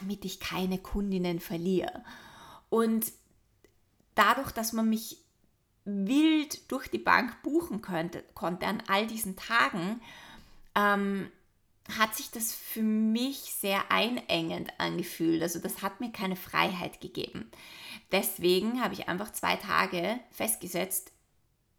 damit 0.00 0.26
ich 0.26 0.40
keine 0.40 0.76
Kundinnen 0.76 1.40
verliere. 1.40 2.04
Und 2.68 3.12
dadurch, 4.16 4.50
dass 4.50 4.72
man 4.72 4.90
mich 4.90 5.18
wild 5.84 6.70
durch 6.72 6.88
die 6.88 6.98
Bank 6.98 7.42
buchen 7.42 7.80
könnte, 7.80 8.24
konnte 8.34 8.66
an 8.66 8.82
all 8.88 9.06
diesen 9.06 9.36
Tagen, 9.36 10.00
ähm, 10.74 11.30
hat 11.96 12.16
sich 12.16 12.32
das 12.32 12.52
für 12.52 12.82
mich 12.82 13.38
sehr 13.38 13.92
einengend 13.92 14.72
angefühlt. 14.78 15.40
Also 15.40 15.60
das 15.60 15.82
hat 15.82 16.00
mir 16.00 16.10
keine 16.10 16.34
Freiheit 16.34 17.00
gegeben. 17.00 17.48
Deswegen 18.10 18.82
habe 18.82 18.94
ich 18.94 19.08
einfach 19.08 19.32
zwei 19.32 19.54
Tage 19.54 20.18
festgesetzt, 20.32 21.12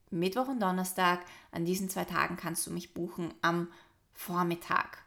Mittwoch 0.10 0.48
und 0.48 0.62
Donnerstag, 0.62 1.26
an 1.52 1.66
diesen 1.66 1.90
zwei 1.90 2.06
Tagen 2.06 2.38
kannst 2.38 2.66
du 2.66 2.72
mich 2.72 2.94
buchen 2.94 3.34
am 3.42 3.68
Vormittag. 4.14 5.04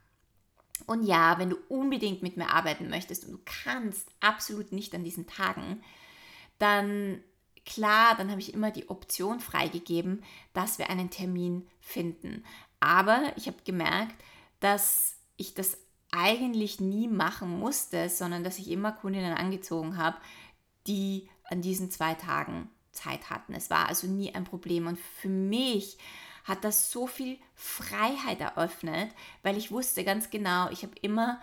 Und 0.86 1.04
ja, 1.04 1.38
wenn 1.38 1.50
du 1.50 1.56
unbedingt 1.68 2.22
mit 2.22 2.36
mir 2.36 2.50
arbeiten 2.50 2.90
möchtest 2.90 3.24
und 3.24 3.32
du 3.32 3.40
kannst 3.44 4.08
absolut 4.20 4.72
nicht 4.72 4.94
an 4.94 5.04
diesen 5.04 5.26
Tagen, 5.26 5.82
dann 6.60 7.22
klar, 7.66 8.16
dann 8.16 8.30
habe 8.30 8.40
ich 8.40 8.54
immer 8.54 8.70
die 8.70 8.88
Option 8.88 9.40
freigegeben, 9.40 10.22
dass 10.52 10.78
wir 10.78 10.90
einen 10.90 11.10
Termin 11.10 11.66
finden. 11.80 12.44
Aber 12.78 13.32
ich 13.36 13.46
habe 13.46 13.58
gemerkt, 13.64 14.16
dass 14.60 15.16
ich 15.36 15.54
das 15.54 15.78
eigentlich 16.12 16.80
nie 16.80 17.08
machen 17.08 17.58
musste, 17.58 18.08
sondern 18.08 18.44
dass 18.44 18.58
ich 18.58 18.70
immer 18.70 18.92
Kundinnen 18.92 19.34
angezogen 19.34 19.96
habe, 19.96 20.18
die 20.86 21.28
an 21.44 21.62
diesen 21.62 21.90
zwei 21.90 22.14
Tagen 22.14 22.68
Zeit 22.92 23.30
hatten. 23.30 23.54
Es 23.54 23.70
war 23.70 23.88
also 23.88 24.06
nie 24.06 24.34
ein 24.34 24.44
Problem. 24.44 24.86
Und 24.86 24.98
für 24.98 25.28
mich 25.28 25.98
hat 26.44 26.64
das 26.64 26.90
so 26.90 27.06
viel 27.06 27.38
Freiheit 27.54 28.40
eröffnet, 28.40 29.10
weil 29.42 29.56
ich 29.56 29.70
wusste 29.70 30.04
ganz 30.04 30.30
genau, 30.30 30.68
ich 30.70 30.82
habe 30.82 30.94
immer 31.02 31.40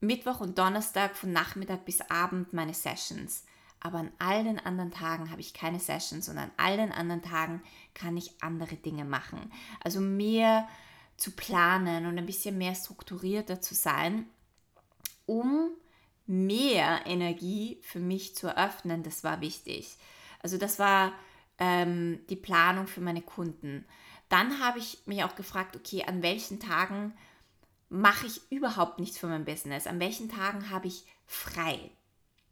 Mittwoch 0.00 0.40
und 0.40 0.58
Donnerstag 0.58 1.16
von 1.16 1.32
Nachmittag 1.32 1.84
bis 1.84 2.00
Abend 2.10 2.52
meine 2.52 2.74
Sessions. 2.74 3.44
Aber 3.80 3.98
an 3.98 4.10
all 4.18 4.44
den 4.44 4.58
anderen 4.58 4.90
Tagen 4.90 5.30
habe 5.30 5.40
ich 5.40 5.54
keine 5.54 5.78
Sessions 5.78 6.28
und 6.28 6.38
an 6.38 6.50
all 6.56 6.76
den 6.76 6.92
anderen 6.92 7.22
Tagen 7.22 7.62
kann 7.94 8.16
ich 8.16 8.42
andere 8.42 8.76
Dinge 8.76 9.04
machen. 9.04 9.52
Also 9.82 10.00
mehr 10.00 10.68
zu 11.16 11.32
planen 11.32 12.06
und 12.06 12.18
ein 12.18 12.26
bisschen 12.26 12.58
mehr 12.58 12.74
strukturierter 12.74 13.60
zu 13.60 13.74
sein, 13.74 14.26
um 15.26 15.70
mehr 16.26 17.06
Energie 17.06 17.78
für 17.82 18.00
mich 18.00 18.34
zu 18.36 18.48
eröffnen, 18.48 19.02
das 19.02 19.24
war 19.24 19.40
wichtig. 19.40 19.96
Also 20.42 20.58
das 20.58 20.78
war 20.78 21.12
ähm, 21.58 22.20
die 22.28 22.36
Planung 22.36 22.86
für 22.86 23.00
meine 23.00 23.22
Kunden. 23.22 23.84
Dann 24.28 24.60
habe 24.60 24.78
ich 24.78 25.02
mich 25.06 25.24
auch 25.24 25.34
gefragt, 25.34 25.74
okay, 25.74 26.04
an 26.04 26.22
welchen 26.22 26.60
Tagen 26.60 27.14
mache 27.88 28.26
ich 28.26 28.40
überhaupt 28.50 28.98
nichts 28.98 29.18
für 29.18 29.26
mein 29.26 29.44
Business? 29.44 29.86
An 29.86 30.00
welchen 30.00 30.28
Tagen 30.28 30.70
habe 30.70 30.86
ich 30.86 31.04
frei? 31.26 31.90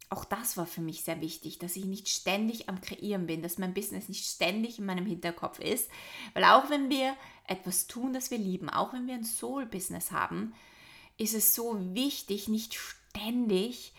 Auch 0.08 0.24
das 0.24 0.56
war 0.56 0.66
für 0.66 0.80
mich 0.80 1.02
sehr 1.02 1.20
wichtig, 1.20 1.58
dass 1.58 1.74
ich 1.74 1.84
nicht 1.84 2.08
ständig 2.08 2.68
am 2.68 2.80
Kreieren 2.80 3.26
bin, 3.26 3.42
dass 3.42 3.58
mein 3.58 3.74
Business 3.74 4.08
nicht 4.08 4.24
ständig 4.24 4.78
in 4.78 4.86
meinem 4.86 5.06
Hinterkopf 5.06 5.58
ist. 5.58 5.90
Weil 6.32 6.44
auch 6.44 6.70
wenn 6.70 6.90
wir 6.90 7.16
etwas 7.46 7.88
tun, 7.88 8.12
das 8.12 8.30
wir 8.30 8.38
lieben, 8.38 8.68
auch 8.68 8.92
wenn 8.92 9.06
wir 9.06 9.14
ein 9.14 9.24
Soul-Business 9.24 10.12
haben, 10.12 10.54
ist 11.18 11.34
es 11.34 11.54
so 11.54 11.76
wichtig, 11.94 12.46
nicht 12.48 12.74
ständig 12.74 13.94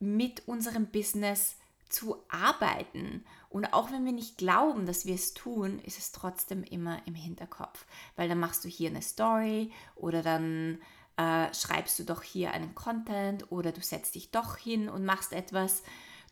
mit 0.00 0.48
unserem 0.48 0.86
Business 0.86 1.56
zu 1.88 2.16
arbeiten. 2.28 3.24
Und 3.50 3.74
auch 3.74 3.92
wenn 3.92 4.04
wir 4.06 4.12
nicht 4.12 4.38
glauben, 4.38 4.86
dass 4.86 5.04
wir 5.04 5.14
es 5.14 5.34
tun, 5.34 5.78
ist 5.80 5.98
es 5.98 6.12
trotzdem 6.12 6.62
immer 6.64 7.06
im 7.06 7.14
Hinterkopf. 7.14 7.84
Weil 8.16 8.28
dann 8.28 8.40
machst 8.40 8.64
du 8.64 8.68
hier 8.68 8.88
eine 8.88 9.02
Story 9.02 9.70
oder 9.94 10.22
dann 10.22 10.80
äh, 11.16 11.52
schreibst 11.54 11.98
du 11.98 12.04
doch 12.04 12.22
hier 12.22 12.52
einen 12.52 12.74
Content 12.74 13.50
oder 13.50 13.72
du 13.72 13.80
setzt 13.80 14.14
dich 14.14 14.30
doch 14.30 14.56
hin 14.56 14.88
und 14.88 15.04
machst 15.04 15.32
etwas. 15.32 15.82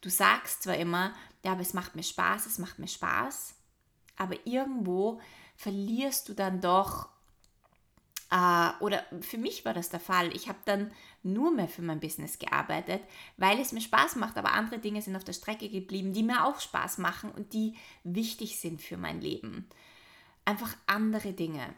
Du 0.00 0.08
sagst 0.08 0.62
zwar 0.62 0.76
immer, 0.76 1.12
ja, 1.44 1.52
aber 1.52 1.60
es 1.60 1.74
macht 1.74 1.96
mir 1.96 2.02
Spaß, 2.02 2.46
es 2.46 2.58
macht 2.58 2.78
mir 2.78 2.88
Spaß, 2.88 3.54
aber 4.16 4.34
irgendwo 4.46 5.20
verlierst 5.56 6.28
du 6.28 6.34
dann 6.34 6.60
doch 6.60 7.08
Uh, 8.32 8.70
oder 8.78 9.04
für 9.22 9.38
mich 9.38 9.64
war 9.64 9.74
das 9.74 9.88
der 9.88 9.98
Fall. 9.98 10.32
Ich 10.36 10.48
habe 10.48 10.60
dann 10.64 10.92
nur 11.24 11.50
mehr 11.50 11.66
für 11.66 11.82
mein 11.82 11.98
Business 11.98 12.38
gearbeitet, 12.38 13.02
weil 13.38 13.58
es 13.58 13.72
mir 13.72 13.80
Spaß 13.80 14.14
macht, 14.14 14.36
aber 14.36 14.52
andere 14.52 14.78
Dinge 14.78 15.02
sind 15.02 15.16
auf 15.16 15.24
der 15.24 15.32
Strecke 15.32 15.68
geblieben, 15.68 16.12
die 16.12 16.22
mir 16.22 16.44
auch 16.44 16.60
Spaß 16.60 16.98
machen 16.98 17.32
und 17.32 17.52
die 17.52 17.74
wichtig 18.04 18.60
sind 18.60 18.80
für 18.80 18.96
mein 18.96 19.20
Leben. 19.20 19.68
Einfach 20.44 20.76
andere 20.86 21.32
Dinge. 21.32 21.74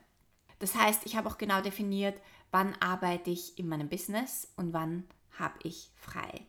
Das 0.62 0.76
heißt, 0.76 1.06
ich 1.06 1.16
habe 1.16 1.28
auch 1.28 1.38
genau 1.38 1.60
definiert, 1.60 2.20
wann 2.52 2.76
arbeite 2.76 3.30
ich 3.30 3.58
in 3.58 3.66
meinem 3.66 3.88
Business 3.88 4.46
und 4.54 4.72
wann 4.72 5.02
habe 5.36 5.58
ich 5.64 5.90
frei. 5.96 6.46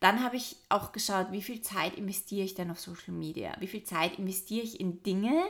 Dann 0.00 0.24
habe 0.24 0.34
ich 0.34 0.56
auch 0.68 0.90
geschaut, 0.90 1.30
wie 1.30 1.42
viel 1.42 1.62
Zeit 1.62 1.94
investiere 1.94 2.44
ich 2.44 2.54
denn 2.54 2.72
auf 2.72 2.80
Social 2.80 3.14
Media? 3.14 3.54
Wie 3.60 3.68
viel 3.68 3.84
Zeit 3.84 4.18
investiere 4.18 4.64
ich 4.64 4.80
in 4.80 5.04
Dinge, 5.04 5.44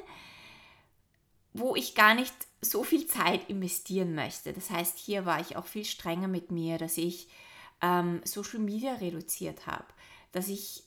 wo 1.54 1.74
ich 1.74 1.94
gar 1.94 2.14
nicht 2.14 2.34
so 2.60 2.84
viel 2.84 3.06
Zeit 3.06 3.48
investieren 3.48 4.14
möchte. 4.14 4.52
Das 4.52 4.68
heißt, 4.68 4.98
hier 4.98 5.24
war 5.24 5.40
ich 5.40 5.56
auch 5.56 5.64
viel 5.64 5.86
strenger 5.86 6.28
mit 6.28 6.50
mir, 6.50 6.76
dass 6.76 6.98
ich 6.98 7.28
ähm, 7.80 8.20
Social 8.24 8.58
Media 8.58 8.92
reduziert 8.92 9.66
habe, 9.66 9.86
dass 10.32 10.48
ich 10.48 10.82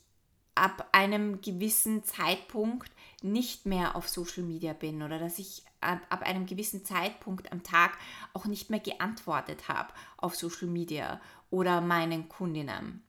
ab 0.54 0.88
einem 0.92 1.40
gewissen 1.40 2.04
Zeitpunkt 2.04 2.92
nicht 3.20 3.66
mehr 3.66 3.96
auf 3.96 4.08
Social 4.08 4.44
Media 4.44 4.74
bin 4.74 5.02
oder 5.02 5.18
dass 5.18 5.40
ich 5.40 5.64
ab, 5.80 6.00
ab 6.08 6.22
einem 6.22 6.46
gewissen 6.46 6.84
Zeitpunkt 6.84 7.52
am 7.52 7.62
Tag 7.62 7.98
auch 8.32 8.46
nicht 8.46 8.70
mehr 8.70 8.80
geantwortet 8.80 9.68
habe 9.68 9.92
auf 10.16 10.36
Social 10.36 10.68
Media 10.68 11.20
oder 11.50 11.80
meinen 11.80 12.28
Kundinnen. 12.28 13.02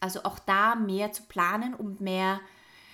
Also 0.00 0.22
auch 0.24 0.38
da 0.38 0.74
mehr 0.74 1.12
zu 1.12 1.24
planen 1.24 1.74
und 1.74 2.00
mehr, 2.00 2.40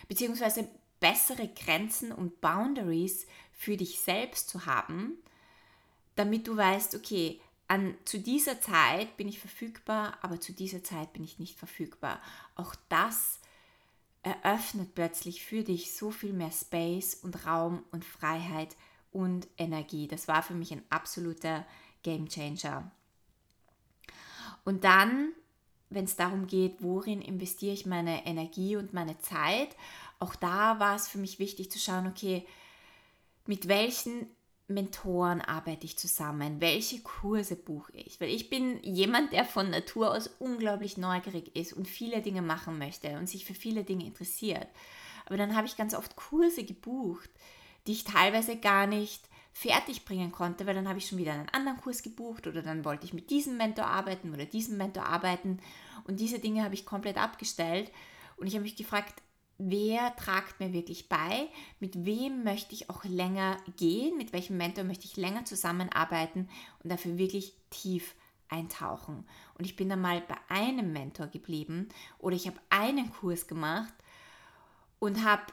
beziehungsweise 0.08 0.68
bessere 1.00 1.48
Grenzen 1.48 2.12
und 2.12 2.40
Boundaries 2.40 3.26
für 3.52 3.76
dich 3.76 4.00
selbst 4.00 4.48
zu 4.48 4.66
haben, 4.66 5.18
damit 6.16 6.46
du 6.46 6.56
weißt, 6.56 6.94
okay, 6.94 7.40
an, 7.68 7.94
zu 8.04 8.18
dieser 8.18 8.60
Zeit 8.60 9.16
bin 9.16 9.28
ich 9.28 9.38
verfügbar, 9.38 10.18
aber 10.22 10.40
zu 10.40 10.52
dieser 10.52 10.82
Zeit 10.82 11.12
bin 11.12 11.24
ich 11.24 11.38
nicht 11.38 11.58
verfügbar. 11.58 12.20
Auch 12.56 12.74
das 12.88 13.40
eröffnet 14.22 14.94
plötzlich 14.94 15.44
für 15.44 15.62
dich 15.62 15.94
so 15.94 16.10
viel 16.10 16.32
mehr 16.32 16.50
Space 16.50 17.14
und 17.14 17.46
Raum 17.46 17.82
und 17.90 18.04
Freiheit 18.04 18.76
und 19.14 19.48
Energie. 19.56 20.08
Das 20.08 20.28
war 20.28 20.42
für 20.42 20.54
mich 20.54 20.72
ein 20.72 20.82
absoluter 20.90 21.64
Game 22.02 22.28
Changer. 22.28 22.90
Und 24.64 24.84
dann, 24.84 25.32
wenn 25.90 26.04
es 26.04 26.16
darum 26.16 26.46
geht, 26.46 26.82
worin 26.82 27.22
investiere 27.22 27.72
ich 27.72 27.86
meine 27.86 28.26
Energie 28.26 28.76
und 28.76 28.92
meine 28.92 29.18
Zeit, 29.18 29.76
auch 30.18 30.34
da 30.34 30.80
war 30.80 30.96
es 30.96 31.08
für 31.08 31.18
mich 31.18 31.38
wichtig 31.38 31.70
zu 31.70 31.78
schauen, 31.78 32.06
okay, 32.06 32.46
mit 33.46 33.68
welchen 33.68 34.26
Mentoren 34.66 35.42
arbeite 35.42 35.84
ich 35.84 35.98
zusammen? 35.98 36.60
Welche 36.60 37.02
Kurse 37.02 37.54
buche 37.54 37.92
ich? 37.92 38.18
Weil 38.20 38.30
ich 38.30 38.48
bin 38.48 38.82
jemand, 38.82 39.32
der 39.32 39.44
von 39.44 39.68
Natur 39.68 40.12
aus 40.12 40.28
unglaublich 40.38 40.96
neugierig 40.96 41.54
ist 41.54 41.74
und 41.74 41.86
viele 41.86 42.22
Dinge 42.22 42.40
machen 42.40 42.78
möchte 42.78 43.18
und 43.18 43.28
sich 43.28 43.44
für 43.44 43.54
viele 43.54 43.84
Dinge 43.84 44.06
interessiert. 44.06 44.66
Aber 45.26 45.36
dann 45.36 45.54
habe 45.54 45.66
ich 45.66 45.76
ganz 45.76 45.94
oft 45.94 46.16
Kurse 46.16 46.64
gebucht, 46.64 47.30
die 47.86 47.92
ich 47.92 48.04
teilweise 48.04 48.56
gar 48.56 48.86
nicht 48.86 49.28
fertig 49.52 50.04
bringen 50.04 50.32
konnte, 50.32 50.66
weil 50.66 50.74
dann 50.74 50.88
habe 50.88 50.98
ich 50.98 51.06
schon 51.06 51.18
wieder 51.18 51.32
einen 51.32 51.48
anderen 51.50 51.80
Kurs 51.80 52.02
gebucht 52.02 52.46
oder 52.46 52.60
dann 52.60 52.84
wollte 52.84 53.04
ich 53.06 53.12
mit 53.12 53.30
diesem 53.30 53.56
Mentor 53.56 53.86
arbeiten 53.86 54.34
oder 54.34 54.44
diesem 54.44 54.76
Mentor 54.76 55.06
arbeiten. 55.06 55.60
Und 56.06 56.18
diese 56.18 56.40
Dinge 56.40 56.64
habe 56.64 56.74
ich 56.74 56.84
komplett 56.84 57.16
abgestellt. 57.16 57.92
Und 58.36 58.48
ich 58.48 58.54
habe 58.54 58.64
mich 58.64 58.74
gefragt, 58.74 59.22
wer 59.58 60.14
tragt 60.16 60.58
mir 60.58 60.72
wirklich 60.72 61.08
bei, 61.08 61.48
mit 61.78 62.04
wem 62.04 62.42
möchte 62.42 62.74
ich 62.74 62.90
auch 62.90 63.04
länger 63.04 63.56
gehen, 63.76 64.16
mit 64.16 64.32
welchem 64.32 64.56
Mentor 64.56 64.84
möchte 64.84 65.04
ich 65.04 65.16
länger 65.16 65.44
zusammenarbeiten 65.44 66.48
und 66.82 66.90
dafür 66.90 67.16
wirklich 67.16 67.54
tief 67.70 68.14
eintauchen. 68.48 69.24
Und 69.56 69.64
ich 69.64 69.76
bin 69.76 69.88
dann 69.88 70.00
mal 70.00 70.20
bei 70.20 70.36
einem 70.48 70.92
Mentor 70.92 71.28
geblieben 71.28 71.88
oder 72.18 72.34
ich 72.34 72.46
habe 72.46 72.58
einen 72.70 73.12
Kurs 73.12 73.46
gemacht 73.46 73.94
und 74.98 75.24
habe 75.24 75.44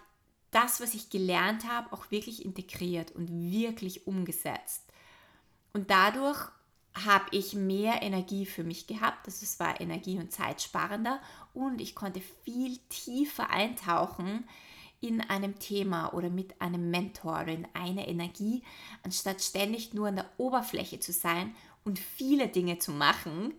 das, 0.51 0.81
was 0.81 0.93
ich 0.93 1.09
gelernt 1.09 1.67
habe, 1.67 1.91
auch 1.93 2.11
wirklich 2.11 2.45
integriert 2.45 3.11
und 3.11 3.29
wirklich 3.51 4.05
umgesetzt. 4.05 4.83
Und 5.73 5.89
dadurch 5.89 6.49
habe 6.93 7.25
ich 7.31 7.53
mehr 7.53 8.01
Energie 8.01 8.45
für 8.45 8.63
mich 8.63 8.87
gehabt. 8.87 9.25
Also 9.25 9.45
war 9.59 9.79
energie- 9.79 10.19
und 10.19 10.31
zeitsparender 10.31 11.21
und 11.53 11.79
ich 11.79 11.95
konnte 11.95 12.21
viel 12.43 12.77
tiefer 12.89 13.49
eintauchen 13.49 14.47
in 14.99 15.21
einem 15.21 15.57
Thema 15.57 16.13
oder 16.13 16.29
mit 16.29 16.61
einem 16.61 16.91
Mentor 16.91 17.41
oder 17.41 17.53
in 17.53 17.67
eine 17.73 18.07
Energie, 18.07 18.63
anstatt 19.03 19.41
ständig 19.41 19.93
nur 19.93 20.09
an 20.09 20.17
der 20.17 20.29
Oberfläche 20.37 20.99
zu 20.99 21.11
sein 21.11 21.55
und 21.83 21.97
viele 21.97 22.49
Dinge 22.49 22.77
zu 22.77 22.91
machen, 22.91 23.53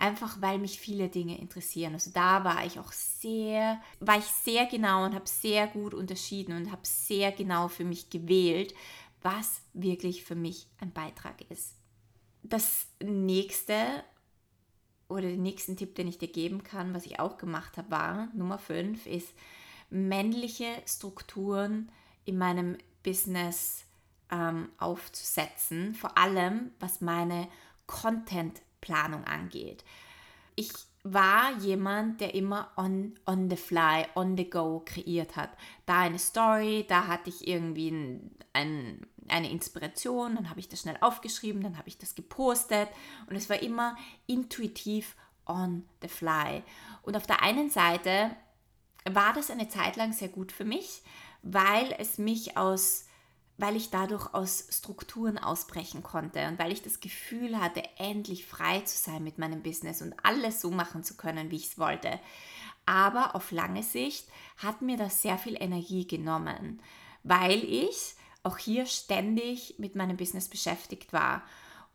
einfach 0.00 0.40
weil 0.40 0.58
mich 0.58 0.80
viele 0.80 1.08
Dinge 1.08 1.38
interessieren. 1.38 1.94
Also 1.94 2.10
da 2.12 2.44
war 2.44 2.64
ich 2.64 2.78
auch 2.78 2.92
sehr, 2.92 3.80
war 4.00 4.18
ich 4.18 4.24
sehr 4.24 4.66
genau 4.66 5.04
und 5.04 5.14
habe 5.14 5.28
sehr 5.28 5.66
gut 5.66 5.94
unterschieden 5.94 6.56
und 6.56 6.72
habe 6.72 6.82
sehr 6.84 7.32
genau 7.32 7.68
für 7.68 7.84
mich 7.84 8.10
gewählt, 8.10 8.74
was 9.22 9.62
wirklich 9.74 10.24
für 10.24 10.34
mich 10.34 10.66
ein 10.80 10.92
Beitrag 10.92 11.42
ist. 11.50 11.76
Das 12.42 12.86
nächste 13.02 13.74
oder 15.08 15.22
den 15.22 15.42
nächsten 15.42 15.76
Tipp, 15.76 15.94
den 15.94 16.08
ich 16.08 16.18
dir 16.18 16.28
geben 16.28 16.62
kann, 16.62 16.94
was 16.94 17.04
ich 17.04 17.20
auch 17.20 17.36
gemacht 17.36 17.76
habe, 17.76 17.90
war 17.90 18.28
Nummer 18.34 18.58
5 18.58 19.06
ist 19.06 19.34
männliche 19.90 20.68
Strukturen 20.86 21.90
in 22.24 22.38
meinem 22.38 22.78
Business 23.02 23.84
ähm, 24.30 24.68
aufzusetzen, 24.78 25.94
vor 25.94 26.16
allem 26.16 26.70
was 26.78 27.00
meine 27.00 27.48
Content-Planung 28.80 29.24
angeht. 29.24 29.84
Ich 30.56 30.72
war 31.02 31.56
jemand, 31.58 32.20
der 32.20 32.34
immer 32.34 32.70
on, 32.76 33.18
on 33.26 33.48
the 33.48 33.56
fly, 33.56 34.06
on 34.14 34.36
the 34.36 34.48
go 34.48 34.82
kreiert 34.84 35.36
hat. 35.36 35.50
Da 35.86 36.00
eine 36.00 36.18
Story, 36.18 36.84
da 36.88 37.06
hatte 37.06 37.30
ich 37.30 37.48
irgendwie 37.48 37.90
ein, 37.90 38.30
ein, 38.52 39.06
eine 39.28 39.50
Inspiration, 39.50 40.34
dann 40.34 40.50
habe 40.50 40.60
ich 40.60 40.68
das 40.68 40.80
schnell 40.80 40.98
aufgeschrieben, 41.00 41.62
dann 41.62 41.78
habe 41.78 41.88
ich 41.88 41.96
das 41.96 42.14
gepostet 42.14 42.88
und 43.28 43.36
es 43.36 43.48
war 43.48 43.62
immer 43.62 43.96
intuitiv 44.26 45.16
on 45.46 45.84
the 46.02 46.08
fly. 46.08 46.62
Und 47.02 47.16
auf 47.16 47.26
der 47.26 47.42
einen 47.42 47.70
Seite 47.70 48.36
war 49.10 49.32
das 49.32 49.50
eine 49.50 49.68
Zeit 49.68 49.96
lang 49.96 50.12
sehr 50.12 50.28
gut 50.28 50.52
für 50.52 50.66
mich, 50.66 51.02
weil 51.42 51.94
es 51.98 52.18
mich 52.18 52.58
aus 52.58 53.06
weil 53.60 53.76
ich 53.76 53.90
dadurch 53.90 54.32
aus 54.34 54.66
Strukturen 54.70 55.38
ausbrechen 55.38 56.02
konnte 56.02 56.46
und 56.48 56.58
weil 56.58 56.72
ich 56.72 56.82
das 56.82 57.00
Gefühl 57.00 57.58
hatte, 57.60 57.82
endlich 57.98 58.46
frei 58.46 58.80
zu 58.80 58.96
sein 58.96 59.22
mit 59.22 59.38
meinem 59.38 59.62
Business 59.62 60.02
und 60.02 60.14
alles 60.22 60.60
so 60.60 60.70
machen 60.70 61.04
zu 61.04 61.16
können, 61.16 61.50
wie 61.50 61.56
ich 61.56 61.66
es 61.66 61.78
wollte. 61.78 62.18
Aber 62.86 63.34
auf 63.34 63.50
lange 63.50 63.82
Sicht 63.82 64.28
hat 64.56 64.82
mir 64.82 64.96
das 64.96 65.22
sehr 65.22 65.38
viel 65.38 65.56
Energie 65.60 66.06
genommen, 66.06 66.80
weil 67.22 67.62
ich 67.62 68.14
auch 68.42 68.58
hier 68.58 68.86
ständig 68.86 69.74
mit 69.78 69.94
meinem 69.94 70.16
Business 70.16 70.48
beschäftigt 70.48 71.12
war 71.12 71.42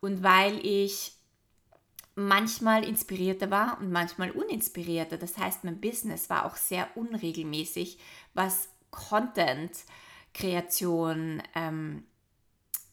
und 0.00 0.22
weil 0.22 0.64
ich 0.64 1.16
manchmal 2.14 2.84
inspirierter 2.84 3.50
war 3.50 3.78
und 3.80 3.90
manchmal 3.92 4.30
uninspirierter. 4.30 5.18
Das 5.18 5.36
heißt, 5.36 5.64
mein 5.64 5.80
Business 5.80 6.30
war 6.30 6.46
auch 6.46 6.56
sehr 6.56 6.88
unregelmäßig, 6.96 7.98
was 8.32 8.68
Content-Kreation 10.36 11.42
ähm, 11.54 12.04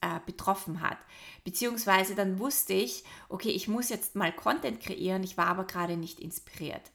äh, 0.02 0.20
betroffen 0.26 0.82
hat. 0.82 0.98
Beziehungsweise 1.44 2.16
dann 2.16 2.40
wusste 2.40 2.74
ich, 2.74 3.04
okay, 3.30 3.50
ich 3.50 3.68
muss 3.68 3.90
jetzt 3.90 4.16
mal 4.16 4.32
Content 4.32 4.80
kreieren, 4.80 5.24
ich 5.24 5.38
war 5.38 5.48
aber 5.48 5.66
gerade 5.66 5.98
nicht 5.98 6.20
inspiriert. 6.20 6.92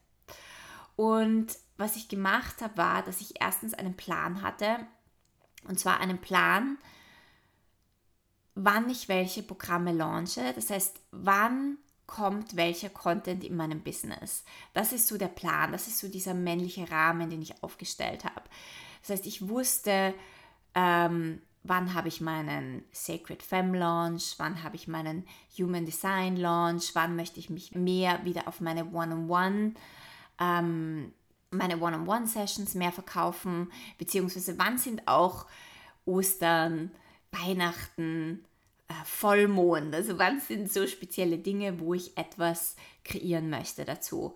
Und 0.97 1.47
was 1.77 1.97
ich 1.97 2.09
gemacht 2.09 2.61
habe, 2.61 2.77
war, 2.77 3.03
dass 3.03 3.21
ich 3.21 3.41
erstens 3.41 3.75
einen 3.75 3.97
Plan 3.97 4.43
hatte, 4.43 4.79
und 5.69 5.79
zwar 5.79 6.01
einen 6.01 6.19
Plan, 6.19 6.79
wann 8.55 8.89
ich 8.91 9.09
welche 9.09 9.43
Programme 9.43 9.93
launche. 9.93 10.53
Das 10.55 10.71
heißt, 10.71 11.01
wann 11.11 11.79
kommt 12.07 12.57
welcher 12.57 12.89
Content 12.89 13.45
in 13.45 13.55
meinem 13.55 13.83
Business. 13.83 14.43
Das 14.73 14.93
ist 14.93 15.09
so 15.09 15.19
der 15.19 15.29
Plan, 15.29 15.73
das 15.73 15.89
ist 15.89 15.99
so 15.99 16.09
dieser 16.09 16.33
männliche 16.33 16.91
Rahmen, 16.91 17.29
den 17.29 17.43
ich 17.43 17.63
aufgestellt 17.63 18.25
habe. 18.25 18.49
Das 19.03 19.11
heißt, 19.11 19.27
ich 19.27 19.47
wusste, 19.49 20.15
ähm, 20.75 21.41
wann 21.65 21.95
habe 21.95 22.09
ich 22.09 22.21
meinen 22.21 22.85
Sacred 22.93 23.43
Femme 23.43 23.79
Launch, 23.79 24.35
wann 24.39 24.63
habe 24.63 24.77
ich 24.77 24.89
meinen 24.89 25.25
Human 25.59 25.85
Design 25.85 26.37
Launch, 26.37 26.95
wann 26.95 27.17
möchte 27.17 27.41
ich 27.41 27.51
mich 27.51 27.75
mehr 27.75 28.25
wieder 28.25 28.49
auf 28.49 28.61
meine 28.61 28.87
One-on-One 28.87 29.75
ähm, 30.41 31.13
meine 31.51 31.79
One-on-One-Sessions 31.79 32.75
mehr 32.75 32.93
verkaufen, 32.93 33.73
beziehungsweise 33.97 34.59
wann 34.59 34.79
sind 34.79 35.07
auch 35.09 35.47
Ostern, 36.05 36.91
Weihnachten, 37.33 38.45
äh, 38.89 38.93
Vollmond, 39.05 39.95
also 39.95 40.19
wann 40.19 40.41
sind 40.41 40.73
so 40.73 40.87
spezielle 40.87 41.39
Dinge, 41.39 41.81
wo 41.81 41.95
ich 41.95 42.17
etwas 42.17 42.77
kreieren 43.05 43.51
möchte 43.51 43.85
dazu. 43.85 44.35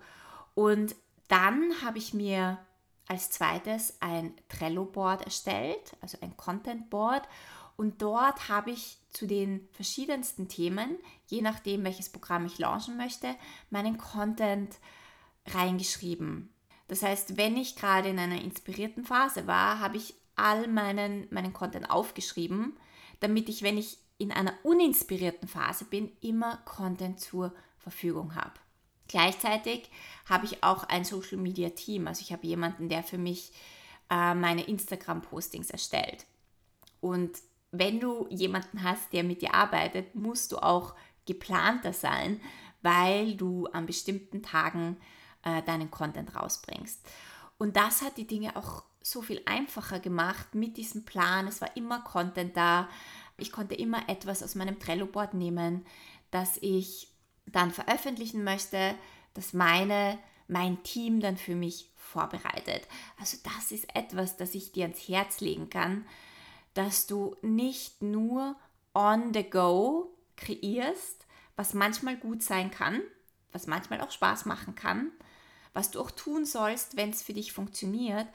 Und 0.55 0.95
dann 1.27 1.71
habe 1.83 1.97
ich 1.97 2.13
mir 2.13 2.59
als 3.07 3.29
zweites 3.29 3.95
ein 3.99 4.33
Trello-Board 4.49 5.23
erstellt, 5.23 5.95
also 6.01 6.17
ein 6.21 6.35
Content-Board. 6.37 7.27
Und 7.75 8.01
dort 8.01 8.49
habe 8.49 8.71
ich 8.71 8.97
zu 9.09 9.27
den 9.27 9.67
verschiedensten 9.71 10.47
Themen, 10.47 10.97
je 11.27 11.41
nachdem, 11.41 11.83
welches 11.83 12.09
Programm 12.09 12.45
ich 12.45 12.59
launchen 12.59 12.97
möchte, 12.97 13.35
meinen 13.69 13.97
Content 13.97 14.75
reingeschrieben. 15.47 16.53
Das 16.87 17.01
heißt, 17.01 17.37
wenn 17.37 17.57
ich 17.57 17.75
gerade 17.75 18.09
in 18.09 18.19
einer 18.19 18.41
inspirierten 18.41 19.05
Phase 19.05 19.47
war, 19.47 19.79
habe 19.79 19.97
ich 19.97 20.15
all 20.35 20.67
meinen, 20.67 21.27
meinen 21.31 21.53
Content 21.53 21.89
aufgeschrieben, 21.89 22.77
damit 23.19 23.49
ich, 23.49 23.63
wenn 23.63 23.77
ich 23.77 23.97
in 24.17 24.31
einer 24.31 24.53
uninspirierten 24.63 25.47
Phase 25.47 25.85
bin, 25.85 26.11
immer 26.21 26.57
Content 26.65 27.19
zur 27.19 27.53
Verfügung 27.77 28.35
habe. 28.35 28.53
Gleichzeitig 29.07 29.89
habe 30.29 30.45
ich 30.45 30.63
auch 30.63 30.85
ein 30.85 31.05
Social 31.05 31.37
Media 31.37 31.69
Team, 31.69 32.07
also 32.07 32.21
ich 32.21 32.31
habe 32.31 32.47
jemanden, 32.47 32.89
der 32.89 33.03
für 33.03 33.17
mich 33.17 33.51
äh, 34.09 34.33
meine 34.33 34.63
Instagram-Postings 34.63 35.69
erstellt. 35.69 36.25
Und 37.01 37.31
wenn 37.71 37.99
du 37.99 38.27
jemanden 38.29 38.83
hast, 38.83 39.11
der 39.11 39.23
mit 39.23 39.41
dir 39.41 39.53
arbeitet, 39.53 40.15
musst 40.15 40.51
du 40.51 40.57
auch 40.57 40.95
geplanter 41.25 41.93
sein, 41.93 42.39
weil 42.81 43.35
du 43.35 43.67
an 43.67 43.85
bestimmten 43.85 44.43
Tagen 44.43 44.97
äh, 45.43 45.61
deinen 45.63 45.89
Content 45.89 46.35
rausbringst. 46.35 47.01
Und 47.57 47.75
das 47.75 48.01
hat 48.01 48.17
die 48.17 48.27
Dinge 48.27 48.55
auch 48.55 48.83
so 49.01 49.21
viel 49.21 49.41
einfacher 49.45 49.99
gemacht 49.99 50.55
mit 50.55 50.77
diesem 50.77 51.05
Plan. 51.05 51.47
Es 51.47 51.61
war 51.61 51.75
immer 51.75 52.01
Content 52.01 52.55
da. 52.55 52.89
Ich 53.37 53.51
konnte 53.51 53.75
immer 53.75 54.07
etwas 54.09 54.43
aus 54.43 54.55
meinem 54.55 54.79
Trello-Board 54.79 55.33
nehmen, 55.33 55.85
das 56.31 56.57
ich 56.61 57.12
dann 57.45 57.71
veröffentlichen 57.71 58.43
möchte, 58.43 58.95
das 59.33 59.53
meine, 59.53 60.17
mein 60.47 60.83
Team 60.83 61.19
dann 61.19 61.37
für 61.37 61.55
mich 61.55 61.89
vorbereitet. 61.95 62.87
Also 63.19 63.37
das 63.43 63.71
ist 63.71 63.95
etwas, 63.95 64.37
das 64.37 64.53
ich 64.55 64.71
dir 64.71 64.85
ans 64.85 65.07
Herz 65.07 65.41
legen 65.41 65.69
kann, 65.69 66.05
dass 66.73 67.07
du 67.07 67.35
nicht 67.41 68.01
nur 68.01 68.55
on 68.93 69.33
the 69.33 69.43
go 69.43 70.15
kreierst, 70.37 71.25
was 71.55 71.73
manchmal 71.73 72.17
gut 72.17 72.43
sein 72.43 72.71
kann, 72.71 73.01
was 73.51 73.67
manchmal 73.67 74.01
auch 74.01 74.11
Spaß 74.11 74.45
machen 74.45 74.75
kann, 74.75 75.11
was 75.73 75.91
du 75.91 75.99
auch 75.99 76.11
tun 76.11 76.45
sollst, 76.45 76.97
wenn 76.97 77.11
es 77.11 77.21
für 77.21 77.33
dich 77.33 77.53
funktioniert, 77.53 78.27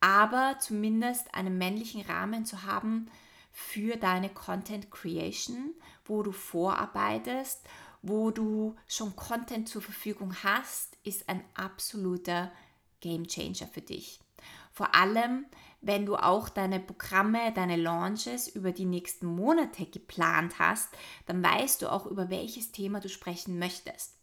aber 0.00 0.56
zumindest 0.58 1.34
einen 1.34 1.58
männlichen 1.58 2.02
Rahmen 2.02 2.44
zu 2.44 2.64
haben 2.64 3.10
für 3.52 3.96
deine 3.96 4.30
Content 4.30 4.90
Creation, 4.90 5.74
wo 6.04 6.22
du 6.22 6.32
vorarbeitest, 6.32 7.60
wo 8.02 8.30
du 8.30 8.76
schon 8.88 9.14
Content 9.16 9.68
zur 9.68 9.80
Verfügung 9.80 10.34
hast, 10.42 10.96
ist 11.04 11.28
ein 11.28 11.42
absoluter 11.54 12.52
Game 13.00 13.26
Changer 13.26 13.68
für 13.68 13.80
dich. 13.80 14.20
Vor 14.72 14.94
allem, 14.94 15.46
wenn 15.80 16.06
du 16.06 16.16
auch 16.16 16.48
deine 16.48 16.80
Programme, 16.80 17.52
deine 17.52 17.76
Launches 17.76 18.48
über 18.48 18.72
die 18.72 18.84
nächsten 18.84 19.26
Monate 19.26 19.86
geplant 19.86 20.58
hast, 20.58 20.88
dann 21.26 21.42
weißt 21.42 21.82
du 21.82 21.92
auch, 21.92 22.06
über 22.06 22.30
welches 22.30 22.72
Thema 22.72 23.00
du 23.00 23.08
sprechen 23.08 23.58
möchtest. 23.58 24.16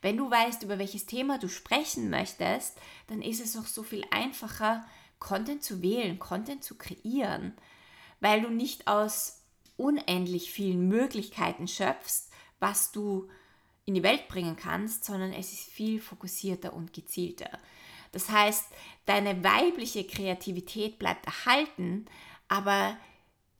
Wenn 0.00 0.16
du 0.16 0.30
weißt, 0.30 0.62
über 0.62 0.78
welches 0.78 1.06
Thema 1.06 1.38
du 1.38 1.48
sprechen 1.48 2.08
möchtest, 2.10 2.78
dann 3.08 3.20
ist 3.20 3.40
es 3.40 3.56
auch 3.56 3.66
so 3.66 3.82
viel 3.82 4.04
einfacher, 4.10 4.84
Content 5.18 5.62
zu 5.62 5.82
wählen, 5.82 6.18
Content 6.18 6.64
zu 6.64 6.76
kreieren, 6.76 7.52
weil 8.20 8.40
du 8.40 8.48
nicht 8.48 8.86
aus 8.86 9.42
unendlich 9.76 10.50
vielen 10.50 10.88
Möglichkeiten 10.88 11.68
schöpfst, 11.68 12.29
was 12.60 12.92
du 12.92 13.28
in 13.84 13.94
die 13.94 14.02
Welt 14.02 14.28
bringen 14.28 14.56
kannst, 14.56 15.04
sondern 15.04 15.32
es 15.32 15.52
ist 15.52 15.70
viel 15.70 16.00
fokussierter 16.00 16.72
und 16.72 16.92
gezielter. 16.92 17.58
Das 18.12 18.28
heißt, 18.28 18.66
deine 19.06 19.42
weibliche 19.42 20.04
Kreativität 20.04 20.98
bleibt 20.98 21.26
erhalten, 21.26 22.06
aber 22.48 22.96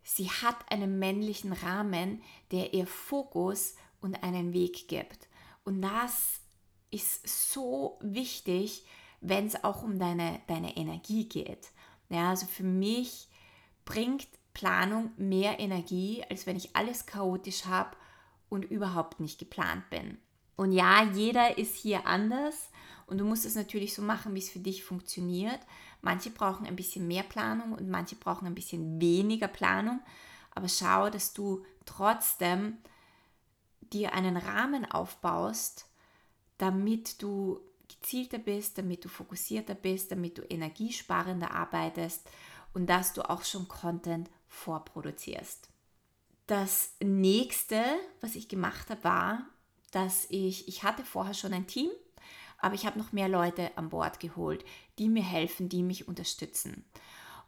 sie 0.02 0.30
hat 0.30 0.70
einen 0.70 0.98
männlichen 0.98 1.52
Rahmen, 1.52 2.22
der 2.52 2.74
ihr 2.74 2.86
Fokus 2.86 3.74
und 4.00 4.22
einen 4.22 4.52
Weg 4.52 4.88
gibt. 4.88 5.28
Und 5.64 5.82
das 5.82 6.40
ist 6.90 7.52
so 7.52 7.98
wichtig, 8.02 8.84
wenn 9.20 9.46
es 9.46 9.62
auch 9.62 9.82
um 9.82 9.98
deine, 9.98 10.40
deine 10.46 10.76
Energie 10.76 11.28
geht. 11.28 11.70
Ja, 12.08 12.30
also 12.30 12.46
für 12.46 12.64
mich 12.64 13.28
bringt 13.84 14.28
Planung 14.52 15.12
mehr 15.16 15.60
Energie, 15.60 16.24
als 16.28 16.46
wenn 16.46 16.56
ich 16.56 16.74
alles 16.74 17.06
chaotisch 17.06 17.66
habe 17.66 17.96
und 18.50 18.64
überhaupt 18.66 19.20
nicht 19.20 19.38
geplant 19.38 19.88
bin. 19.88 20.18
Und 20.56 20.72
ja, 20.72 21.02
jeder 21.04 21.56
ist 21.56 21.74
hier 21.74 22.06
anders 22.06 22.68
und 23.06 23.16
du 23.16 23.24
musst 23.24 23.46
es 23.46 23.54
natürlich 23.54 23.94
so 23.94 24.02
machen, 24.02 24.34
wie 24.34 24.40
es 24.40 24.50
für 24.50 24.58
dich 24.58 24.84
funktioniert. 24.84 25.60
Manche 26.02 26.28
brauchen 26.28 26.66
ein 26.66 26.76
bisschen 26.76 27.08
mehr 27.08 27.22
Planung 27.22 27.72
und 27.72 27.88
manche 27.88 28.16
brauchen 28.16 28.46
ein 28.46 28.54
bisschen 28.54 29.00
weniger 29.00 29.48
Planung. 29.48 30.00
Aber 30.54 30.68
schau, 30.68 31.08
dass 31.08 31.32
du 31.32 31.64
trotzdem 31.86 32.76
dir 33.80 34.12
einen 34.12 34.36
Rahmen 34.36 34.84
aufbaust, 34.84 35.86
damit 36.58 37.22
du 37.22 37.60
gezielter 37.88 38.38
bist, 38.38 38.78
damit 38.78 39.04
du 39.04 39.08
fokussierter 39.08 39.74
bist, 39.74 40.12
damit 40.12 40.38
du 40.38 40.42
energiesparender 40.42 41.52
arbeitest 41.52 42.28
und 42.74 42.86
dass 42.86 43.12
du 43.12 43.28
auch 43.28 43.44
schon 43.44 43.66
Content 43.66 44.30
vorproduzierst. 44.46 45.68
Das 46.50 46.96
nächste, 47.00 47.80
was 48.20 48.34
ich 48.34 48.48
gemacht 48.48 48.90
habe, 48.90 49.04
war, 49.04 49.46
dass 49.92 50.26
ich, 50.30 50.66
ich 50.66 50.82
hatte 50.82 51.04
vorher 51.04 51.32
schon 51.32 51.52
ein 51.52 51.68
Team, 51.68 51.88
aber 52.58 52.74
ich 52.74 52.86
habe 52.86 52.98
noch 52.98 53.12
mehr 53.12 53.28
Leute 53.28 53.70
an 53.76 53.88
Bord 53.88 54.18
geholt, 54.18 54.64
die 54.98 55.08
mir 55.08 55.22
helfen, 55.22 55.68
die 55.68 55.84
mich 55.84 56.08
unterstützen. 56.08 56.84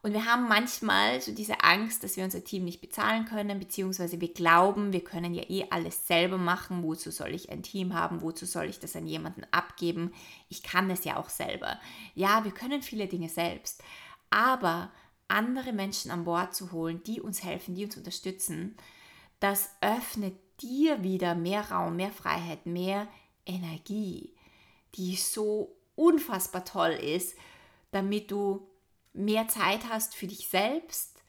Und 0.02 0.12
wir 0.12 0.24
haben 0.24 0.46
manchmal 0.46 1.20
so 1.20 1.34
diese 1.34 1.64
Angst, 1.64 2.04
dass 2.04 2.16
wir 2.16 2.22
unser 2.22 2.44
Team 2.44 2.64
nicht 2.64 2.80
bezahlen 2.80 3.24
können, 3.24 3.58
beziehungsweise 3.58 4.20
wir 4.20 4.32
glauben, 4.32 4.92
wir 4.92 5.02
können 5.02 5.34
ja 5.34 5.42
eh 5.50 5.66
alles 5.70 6.06
selber 6.06 6.38
machen. 6.38 6.84
Wozu 6.84 7.10
soll 7.10 7.34
ich 7.34 7.50
ein 7.50 7.64
Team 7.64 7.94
haben? 7.94 8.22
Wozu 8.22 8.46
soll 8.46 8.66
ich 8.66 8.78
das 8.78 8.94
an 8.94 9.08
jemanden 9.08 9.42
abgeben? 9.50 10.12
Ich 10.48 10.62
kann 10.62 10.88
es 10.90 11.02
ja 11.02 11.16
auch 11.16 11.28
selber. 11.28 11.80
Ja, 12.14 12.44
wir 12.44 12.52
können 12.52 12.82
viele 12.82 13.08
Dinge 13.08 13.28
selbst. 13.28 13.82
Aber 14.30 14.92
andere 15.32 15.72
Menschen 15.72 16.10
an 16.10 16.24
Bord 16.24 16.54
zu 16.54 16.72
holen, 16.72 17.02
die 17.02 17.20
uns 17.20 17.42
helfen, 17.42 17.74
die 17.74 17.84
uns 17.84 17.96
unterstützen, 17.96 18.76
das 19.40 19.70
öffnet 19.80 20.34
dir 20.60 21.02
wieder 21.02 21.34
mehr 21.34 21.70
Raum, 21.70 21.96
mehr 21.96 22.12
Freiheit, 22.12 22.66
mehr 22.66 23.08
Energie, 23.44 24.34
die 24.94 25.16
so 25.16 25.74
unfassbar 25.96 26.64
toll 26.64 26.92
ist, 26.92 27.36
damit 27.90 28.30
du 28.30 28.66
mehr 29.12 29.48
Zeit 29.48 29.88
hast 29.88 30.14
für 30.14 30.26
dich 30.26 30.48
selbst, 30.48 31.22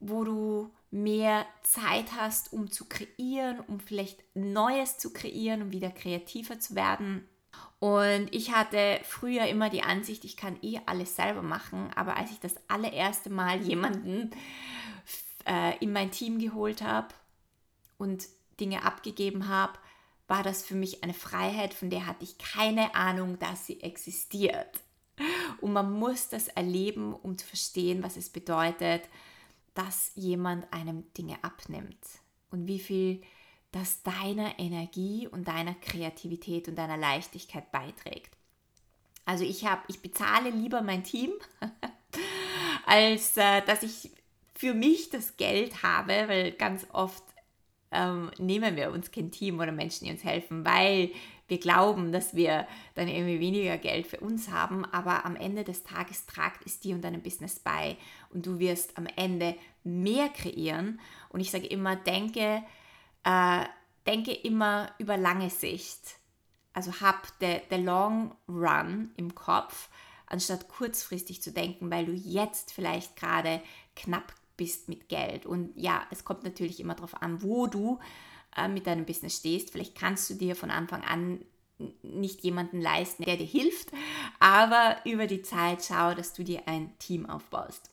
wo 0.00 0.24
du 0.24 0.70
mehr 0.90 1.44
Zeit 1.62 2.12
hast, 2.14 2.52
um 2.52 2.70
zu 2.70 2.86
kreieren, 2.86 3.60
um 3.60 3.80
vielleicht 3.80 4.22
Neues 4.34 4.98
zu 4.98 5.12
kreieren, 5.12 5.62
um 5.62 5.72
wieder 5.72 5.90
kreativer 5.90 6.60
zu 6.60 6.74
werden. 6.74 7.28
Und 7.80 8.34
ich 8.34 8.52
hatte 8.52 9.00
früher 9.04 9.46
immer 9.46 9.70
die 9.70 9.82
Ansicht, 9.82 10.24
ich 10.24 10.36
kann 10.36 10.58
eh 10.62 10.80
alles 10.86 11.14
selber 11.14 11.42
machen, 11.42 11.90
aber 11.94 12.16
als 12.16 12.32
ich 12.32 12.40
das 12.40 12.56
allererste 12.68 13.30
Mal 13.30 13.60
jemanden 13.62 14.30
äh, 15.46 15.76
in 15.78 15.92
mein 15.92 16.10
Team 16.10 16.40
geholt 16.40 16.82
habe 16.82 17.08
und 17.96 18.26
Dinge 18.58 18.84
abgegeben 18.84 19.48
habe, 19.48 19.78
war 20.26 20.42
das 20.42 20.62
für 20.62 20.74
mich 20.74 21.04
eine 21.04 21.14
Freiheit, 21.14 21.72
von 21.72 21.88
der 21.88 22.06
hatte 22.06 22.24
ich 22.24 22.36
keine 22.36 22.94
Ahnung, 22.94 23.38
dass 23.38 23.66
sie 23.66 23.80
existiert. 23.80 24.80
Und 25.60 25.72
man 25.72 25.90
muss 25.92 26.28
das 26.28 26.48
erleben, 26.48 27.14
um 27.14 27.38
zu 27.38 27.46
verstehen, 27.46 28.02
was 28.02 28.16
es 28.16 28.28
bedeutet, 28.28 29.02
dass 29.74 30.12
jemand 30.14 30.70
einem 30.72 31.04
Dinge 31.14 31.42
abnimmt 31.42 31.98
und 32.50 32.66
wie 32.66 32.78
viel 32.78 33.22
das 33.72 34.02
deiner 34.02 34.58
Energie 34.58 35.28
und 35.28 35.48
deiner 35.48 35.74
Kreativität 35.74 36.68
und 36.68 36.76
deiner 36.76 36.96
Leichtigkeit 36.96 37.70
beiträgt. 37.70 38.36
Also 39.24 39.44
ich 39.44 39.66
habe, 39.66 39.82
ich 39.88 40.00
bezahle 40.00 40.50
lieber 40.50 40.80
mein 40.80 41.04
Team, 41.04 41.32
als 42.86 43.36
äh, 43.36 43.60
dass 43.62 43.82
ich 43.82 44.10
für 44.54 44.74
mich 44.74 45.10
das 45.10 45.36
Geld 45.36 45.82
habe, 45.82 46.24
weil 46.28 46.52
ganz 46.52 46.86
oft 46.92 47.22
ähm, 47.90 48.30
nehmen 48.38 48.76
wir 48.76 48.90
uns 48.90 49.10
kein 49.10 49.30
Team 49.30 49.60
oder 49.60 49.72
Menschen, 49.72 50.06
die 50.06 50.10
uns 50.10 50.24
helfen, 50.24 50.64
weil 50.64 51.10
wir 51.46 51.58
glauben, 51.58 52.12
dass 52.12 52.34
wir 52.36 52.66
dann 52.94 53.08
irgendwie 53.08 53.40
weniger 53.40 53.78
Geld 53.78 54.06
für 54.06 54.20
uns 54.20 54.50
haben, 54.50 54.84
aber 54.84 55.24
am 55.24 55.34
Ende 55.36 55.64
des 55.64 55.82
Tages 55.82 56.26
tragt 56.26 56.66
es 56.66 56.80
dir 56.80 56.94
und 56.94 57.02
deinem 57.02 57.22
Business 57.22 57.58
bei 57.58 57.96
und 58.30 58.44
du 58.44 58.58
wirst 58.58 58.98
am 58.98 59.06
Ende 59.16 59.54
mehr 59.82 60.28
kreieren. 60.28 61.00
Und 61.30 61.40
ich 61.40 61.50
sage 61.50 61.66
immer, 61.66 61.96
denke, 61.96 62.62
äh, 63.24 63.64
denke 64.06 64.32
immer 64.32 64.90
über 64.98 65.16
lange 65.16 65.50
Sicht. 65.50 66.18
Also 66.72 67.00
hab 67.00 67.26
the, 67.40 67.60
the 67.70 67.76
long 67.76 68.34
run 68.48 69.10
im 69.16 69.34
Kopf, 69.34 69.88
anstatt 70.26 70.68
kurzfristig 70.68 71.42
zu 71.42 71.52
denken, 71.52 71.90
weil 71.90 72.06
du 72.06 72.12
jetzt 72.12 72.72
vielleicht 72.72 73.16
gerade 73.16 73.62
knapp 73.96 74.32
bist 74.56 74.88
mit 74.88 75.08
Geld. 75.08 75.46
Und 75.46 75.72
ja, 75.76 76.06
es 76.10 76.24
kommt 76.24 76.44
natürlich 76.44 76.80
immer 76.80 76.94
darauf 76.94 77.22
an, 77.22 77.42
wo 77.42 77.66
du 77.66 77.98
äh, 78.56 78.68
mit 78.68 78.86
deinem 78.86 79.06
Business 79.06 79.36
stehst. 79.36 79.70
Vielleicht 79.70 79.94
kannst 79.94 80.28
du 80.30 80.34
dir 80.34 80.54
von 80.54 80.70
Anfang 80.70 81.02
an 81.02 81.40
nicht 82.02 82.42
jemanden 82.42 82.80
leisten, 82.80 83.24
der 83.24 83.36
dir 83.36 83.46
hilft, 83.46 83.90
aber 84.40 84.96
über 85.04 85.26
die 85.26 85.42
Zeit 85.42 85.84
schau, 85.84 86.12
dass 86.14 86.32
du 86.32 86.42
dir 86.42 86.66
ein 86.66 86.96
Team 86.98 87.28
aufbaust. 87.28 87.90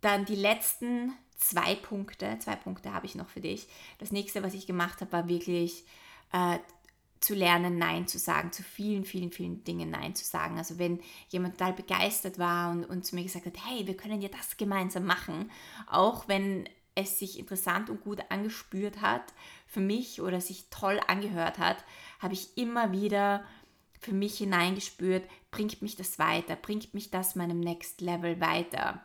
Dann 0.00 0.24
die 0.24 0.36
letzten 0.36 1.12
zwei 1.36 1.74
Punkte, 1.74 2.38
zwei 2.38 2.56
Punkte 2.56 2.92
habe 2.92 3.06
ich 3.06 3.14
noch 3.14 3.28
für 3.28 3.40
dich. 3.40 3.68
Das 3.98 4.12
nächste, 4.12 4.42
was 4.42 4.54
ich 4.54 4.66
gemacht 4.66 5.00
habe, 5.00 5.12
war 5.12 5.28
wirklich 5.28 5.84
äh, 6.32 6.58
zu 7.20 7.34
lernen, 7.34 7.78
Nein 7.78 8.06
zu 8.06 8.18
sagen, 8.18 8.52
zu 8.52 8.62
vielen, 8.62 9.04
vielen, 9.04 9.32
vielen 9.32 9.64
Dingen 9.64 9.90
Nein 9.90 10.14
zu 10.14 10.24
sagen. 10.24 10.58
Also 10.58 10.78
wenn 10.78 11.00
jemand 11.28 11.58
total 11.58 11.72
begeistert 11.72 12.38
war 12.38 12.70
und, 12.70 12.84
und 12.84 13.06
zu 13.06 13.14
mir 13.14 13.22
gesagt 13.22 13.46
hat, 13.46 13.56
hey, 13.64 13.86
wir 13.86 13.96
können 13.96 14.20
ja 14.20 14.28
das 14.28 14.56
gemeinsam 14.56 15.04
machen, 15.04 15.50
auch 15.86 16.28
wenn 16.28 16.68
es 16.94 17.18
sich 17.18 17.38
interessant 17.38 17.90
und 17.90 18.02
gut 18.02 18.20
angespürt 18.28 19.00
hat 19.00 19.32
für 19.66 19.80
mich 19.80 20.20
oder 20.20 20.40
sich 20.40 20.68
toll 20.70 21.00
angehört 21.08 21.58
hat, 21.58 21.84
habe 22.20 22.34
ich 22.34 22.56
immer 22.56 22.92
wieder 22.92 23.44
für 23.98 24.12
mich 24.12 24.36
hineingespürt, 24.38 25.26
bringt 25.50 25.80
mich 25.80 25.96
das 25.96 26.18
weiter, 26.18 26.56
bringt 26.56 26.92
mich 26.92 27.10
das 27.10 27.36
meinem 27.36 27.58
Next 27.58 28.02
Level 28.02 28.38
weiter. 28.40 29.00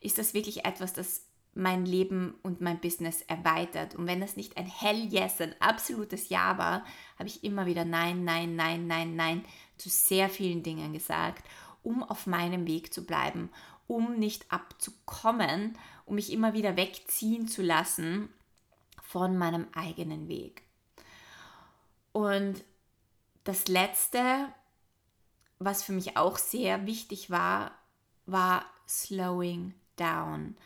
Ist 0.00 0.18
das 0.18 0.32
wirklich 0.32 0.64
etwas, 0.64 0.92
das 0.92 1.27
mein 1.58 1.84
Leben 1.84 2.38
und 2.42 2.60
mein 2.60 2.80
Business 2.80 3.22
erweitert. 3.22 3.96
Und 3.96 4.06
wenn 4.06 4.20
das 4.20 4.36
nicht 4.36 4.56
ein 4.56 4.66
Hell 4.66 5.12
Yes, 5.12 5.40
ein 5.40 5.54
absolutes 5.60 6.28
Ja 6.28 6.56
war, 6.56 6.84
habe 7.18 7.28
ich 7.28 7.42
immer 7.42 7.66
wieder 7.66 7.84
Nein, 7.84 8.24
Nein, 8.24 8.54
Nein, 8.54 8.86
Nein, 8.86 9.16
Nein 9.16 9.44
zu 9.76 9.88
sehr 9.88 10.28
vielen 10.28 10.62
Dingen 10.62 10.92
gesagt, 10.92 11.44
um 11.82 12.04
auf 12.04 12.26
meinem 12.26 12.66
Weg 12.68 12.94
zu 12.94 13.04
bleiben, 13.04 13.50
um 13.88 14.18
nicht 14.18 14.50
abzukommen, 14.52 15.76
um 16.06 16.14
mich 16.14 16.32
immer 16.32 16.54
wieder 16.54 16.76
wegziehen 16.76 17.48
zu 17.48 17.62
lassen 17.62 18.28
von 19.02 19.36
meinem 19.36 19.66
eigenen 19.74 20.28
Weg. 20.28 20.62
Und 22.12 22.62
das 23.42 23.66
Letzte, 23.66 24.46
was 25.58 25.82
für 25.82 25.92
mich 25.92 26.16
auch 26.16 26.38
sehr 26.38 26.86
wichtig 26.86 27.30
war, 27.30 27.72
war 28.26 28.64
Slowing 28.86 29.74
Down 29.96 30.56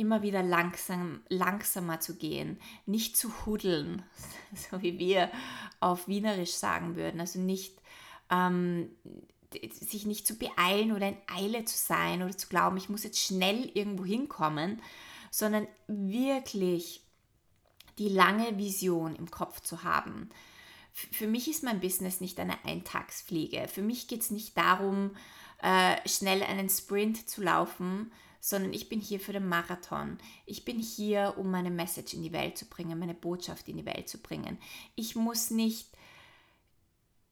immer 0.00 0.22
wieder 0.22 0.42
langsam, 0.42 1.20
langsamer 1.28 2.00
zu 2.00 2.16
gehen, 2.16 2.58
nicht 2.86 3.16
zu 3.16 3.30
hudeln, 3.44 4.02
so 4.70 4.80
wie 4.82 4.98
wir 4.98 5.30
auf 5.78 6.08
Wienerisch 6.08 6.54
sagen 6.54 6.96
würden, 6.96 7.20
also 7.20 7.38
nicht 7.38 7.80
ähm, 8.30 8.90
sich 9.72 10.06
nicht 10.06 10.26
zu 10.26 10.36
beeilen 10.36 10.92
oder 10.92 11.08
in 11.08 11.16
Eile 11.26 11.64
zu 11.64 11.76
sein 11.76 12.22
oder 12.22 12.36
zu 12.36 12.48
glauben, 12.48 12.76
ich 12.76 12.88
muss 12.88 13.04
jetzt 13.04 13.18
schnell 13.18 13.70
irgendwo 13.74 14.04
hinkommen, 14.04 14.80
sondern 15.30 15.66
wirklich 15.86 17.02
die 17.98 18.08
lange 18.08 18.56
Vision 18.56 19.14
im 19.16 19.30
Kopf 19.30 19.60
zu 19.60 19.82
haben. 19.84 20.30
Für 20.92 21.26
mich 21.26 21.48
ist 21.48 21.62
mein 21.62 21.80
Business 21.80 22.20
nicht 22.20 22.40
eine 22.40 22.64
Eintagsfliege. 22.64 23.68
Für 23.68 23.82
mich 23.82 24.08
geht 24.08 24.22
es 24.22 24.30
nicht 24.30 24.56
darum, 24.56 25.16
äh, 25.62 25.96
schnell 26.08 26.42
einen 26.42 26.68
Sprint 26.68 27.28
zu 27.28 27.42
laufen, 27.42 28.10
sondern 28.40 28.72
ich 28.72 28.88
bin 28.88 29.00
hier 29.00 29.20
für 29.20 29.32
den 29.32 29.48
Marathon. 29.48 30.18
Ich 30.46 30.64
bin 30.64 30.78
hier, 30.78 31.34
um 31.36 31.50
meine 31.50 31.70
Message 31.70 32.14
in 32.14 32.22
die 32.22 32.32
Welt 32.32 32.56
zu 32.56 32.66
bringen, 32.66 32.98
meine 32.98 33.14
Botschaft 33.14 33.68
in 33.68 33.76
die 33.76 33.86
Welt 33.86 34.08
zu 34.08 34.18
bringen. 34.18 34.58
Ich 34.96 35.14
muss 35.14 35.50
nicht 35.50 35.88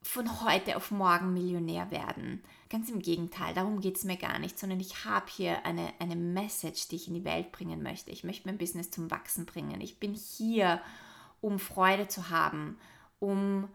von 0.02 0.42
heute 0.42 0.76
auf 0.76 0.90
morgen 0.90 1.32
Millionär 1.32 1.90
werden. 1.90 2.42
Ganz 2.70 2.88
im 2.88 3.00
Gegenteil, 3.00 3.52
darum 3.54 3.80
geht 3.80 3.96
es 3.96 4.04
mir 4.04 4.16
gar 4.16 4.38
nicht, 4.38 4.58
sondern 4.58 4.80
ich 4.80 5.04
habe 5.04 5.26
hier 5.28 5.66
eine, 5.66 5.92
eine 5.98 6.16
Message, 6.16 6.88
die 6.88 6.96
ich 6.96 7.08
in 7.08 7.14
die 7.14 7.24
Welt 7.24 7.52
bringen 7.52 7.82
möchte. 7.82 8.10
Ich 8.10 8.24
möchte 8.24 8.46
mein 8.46 8.58
Business 8.58 8.90
zum 8.90 9.10
Wachsen 9.10 9.44
bringen. 9.44 9.80
Ich 9.80 9.98
bin 9.98 10.14
hier, 10.14 10.80
um 11.40 11.58
Freude 11.58 12.08
zu 12.08 12.30
haben, 12.30 12.78
um 13.18 13.68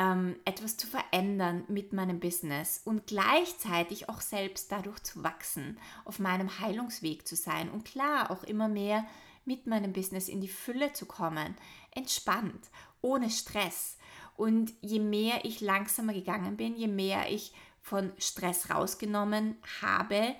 ähm, 0.00 0.36
etwas 0.46 0.78
zu 0.78 0.86
verändern 0.86 1.64
mit 1.68 1.92
meinem 1.92 2.20
Business 2.20 2.80
und 2.86 3.06
gleichzeitig 3.06 4.08
auch 4.08 4.22
selbst 4.22 4.72
dadurch 4.72 4.98
zu 5.00 5.22
wachsen, 5.22 5.78
auf 6.06 6.18
meinem 6.18 6.58
Heilungsweg 6.58 7.28
zu 7.28 7.36
sein 7.36 7.70
und 7.70 7.84
klar 7.84 8.30
auch 8.30 8.42
immer 8.42 8.68
mehr 8.68 9.04
mit 9.44 9.66
meinem 9.66 9.92
Business 9.92 10.28
in 10.28 10.40
die 10.40 10.48
Fülle 10.48 10.94
zu 10.94 11.04
kommen, 11.04 11.54
entspannt, 11.90 12.70
ohne 13.02 13.28
Stress. 13.28 13.98
Und 14.36 14.72
je 14.80 15.00
mehr 15.00 15.44
ich 15.44 15.60
langsamer 15.60 16.14
gegangen 16.14 16.56
bin, 16.56 16.76
je 16.76 16.88
mehr 16.88 17.30
ich 17.30 17.52
von 17.82 18.10
Stress 18.16 18.70
rausgenommen 18.70 19.56
habe, 19.82 20.34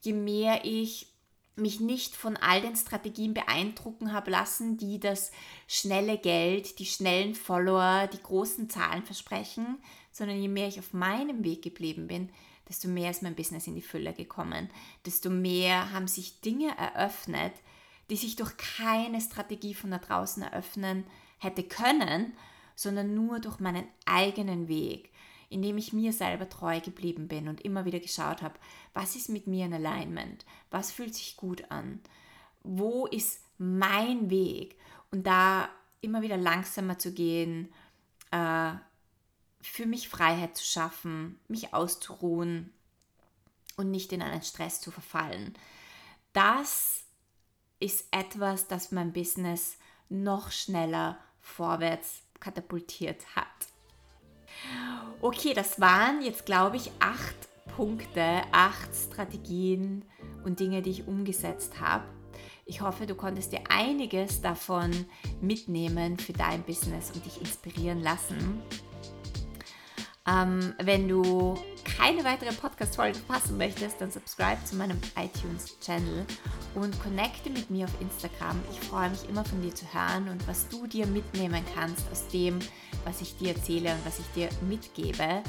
je 0.00 0.14
mehr 0.14 0.64
ich 0.64 1.11
mich 1.54 1.80
nicht 1.80 2.16
von 2.16 2.36
all 2.36 2.60
den 2.62 2.76
Strategien 2.76 3.34
beeindrucken 3.34 4.12
habe 4.12 4.30
lassen, 4.30 4.78
die 4.78 4.98
das 4.98 5.30
schnelle 5.68 6.18
Geld, 6.18 6.78
die 6.78 6.86
schnellen 6.86 7.34
Follower, 7.34 8.08
die 8.12 8.22
großen 8.22 8.70
Zahlen 8.70 9.02
versprechen, 9.02 9.78
sondern 10.10 10.40
je 10.40 10.48
mehr 10.48 10.68
ich 10.68 10.78
auf 10.78 10.92
meinem 10.92 11.44
Weg 11.44 11.62
geblieben 11.62 12.06
bin, 12.06 12.30
desto 12.68 12.88
mehr 12.88 13.10
ist 13.10 13.22
mein 13.22 13.34
Business 13.34 13.66
in 13.66 13.74
die 13.74 13.82
Fülle 13.82 14.14
gekommen, 14.14 14.70
desto 15.04 15.28
mehr 15.28 15.92
haben 15.92 16.08
sich 16.08 16.40
Dinge 16.40 16.76
eröffnet, 16.78 17.52
die 18.08 18.16
sich 18.16 18.36
durch 18.36 18.56
keine 18.56 19.20
Strategie 19.20 19.74
von 19.74 19.90
da 19.90 19.98
draußen 19.98 20.42
eröffnen 20.42 21.04
hätte 21.38 21.62
können, 21.62 22.32
sondern 22.74 23.14
nur 23.14 23.40
durch 23.40 23.58
meinen 23.60 23.86
eigenen 24.06 24.68
Weg 24.68 25.11
indem 25.52 25.78
ich 25.78 25.92
mir 25.92 26.12
selber 26.12 26.48
treu 26.48 26.80
geblieben 26.80 27.28
bin 27.28 27.48
und 27.48 27.60
immer 27.60 27.84
wieder 27.84 28.00
geschaut 28.00 28.42
habe, 28.42 28.58
was 28.94 29.16
ist 29.16 29.28
mit 29.28 29.46
mir 29.46 29.66
in 29.66 29.74
Alignment, 29.74 30.44
was 30.70 30.90
fühlt 30.90 31.14
sich 31.14 31.36
gut 31.36 31.70
an, 31.70 32.00
wo 32.62 33.06
ist 33.06 33.44
mein 33.58 34.30
Weg 34.30 34.76
und 35.10 35.26
da 35.26 35.68
immer 36.00 36.22
wieder 36.22 36.36
langsamer 36.36 36.98
zu 36.98 37.12
gehen, 37.12 37.72
äh, 38.30 38.72
für 39.60 39.86
mich 39.86 40.08
Freiheit 40.08 40.56
zu 40.56 40.64
schaffen, 40.64 41.38
mich 41.48 41.72
auszuruhen 41.72 42.72
und 43.76 43.90
nicht 43.90 44.12
in 44.12 44.22
einen 44.22 44.42
Stress 44.42 44.80
zu 44.80 44.90
verfallen. 44.90 45.54
Das 46.32 47.04
ist 47.78 48.06
etwas, 48.10 48.68
das 48.68 48.90
mein 48.90 49.12
Business 49.12 49.76
noch 50.08 50.50
schneller 50.50 51.18
vorwärts 51.40 52.22
katapultiert 52.40 53.36
hat. 53.36 53.46
Okay, 55.22 55.54
das 55.54 55.80
waren 55.80 56.20
jetzt, 56.20 56.46
glaube 56.46 56.76
ich, 56.76 56.90
acht 56.98 57.36
Punkte, 57.76 58.42
acht 58.50 58.90
Strategien 58.92 60.04
und 60.44 60.58
Dinge, 60.58 60.82
die 60.82 60.90
ich 60.90 61.06
umgesetzt 61.06 61.80
habe. 61.80 62.02
Ich 62.66 62.80
hoffe, 62.80 63.06
du 63.06 63.14
konntest 63.14 63.52
dir 63.52 63.60
einiges 63.68 64.40
davon 64.40 64.90
mitnehmen 65.40 66.18
für 66.18 66.32
dein 66.32 66.64
Business 66.64 67.12
und 67.12 67.24
dich 67.24 67.40
inspirieren 67.40 68.02
lassen. 68.02 68.60
Ähm, 70.28 70.74
wenn 70.80 71.08
du 71.08 71.58
keine 71.98 72.24
weitere 72.24 72.52
Podcast-Folge 72.52 73.18
verpassen 73.18 73.58
möchtest, 73.58 74.00
dann 74.00 74.12
subscribe 74.12 74.62
zu 74.64 74.76
meinem 74.76 74.98
iTunes-Channel 75.16 76.24
und 76.76 77.02
connecte 77.02 77.50
mit 77.50 77.70
mir 77.70 77.86
auf 77.86 78.00
Instagram. 78.00 78.60
Ich 78.70 78.80
freue 78.80 79.10
mich 79.10 79.28
immer 79.28 79.44
von 79.44 79.60
dir 79.62 79.74
zu 79.74 79.84
hören 79.92 80.28
und 80.28 80.46
was 80.46 80.68
du 80.68 80.86
dir 80.86 81.06
mitnehmen 81.08 81.64
kannst 81.74 82.04
aus 82.12 82.28
dem, 82.28 82.60
was 83.04 83.20
ich 83.20 83.36
dir 83.36 83.54
erzähle 83.56 83.92
und 83.94 84.06
was 84.06 84.20
ich 84.20 84.26
dir 84.34 84.48
mitgebe. 84.68 85.42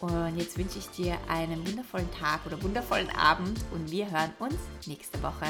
Und 0.00 0.36
jetzt 0.36 0.56
wünsche 0.56 0.78
ich 0.78 0.88
dir 0.90 1.18
einen 1.28 1.66
wundervollen 1.66 2.10
Tag 2.12 2.46
oder 2.46 2.62
wundervollen 2.62 3.10
Abend 3.10 3.58
und 3.72 3.90
wir 3.90 4.08
hören 4.10 4.32
uns 4.38 4.56
nächste 4.86 5.20
Woche. 5.22 5.46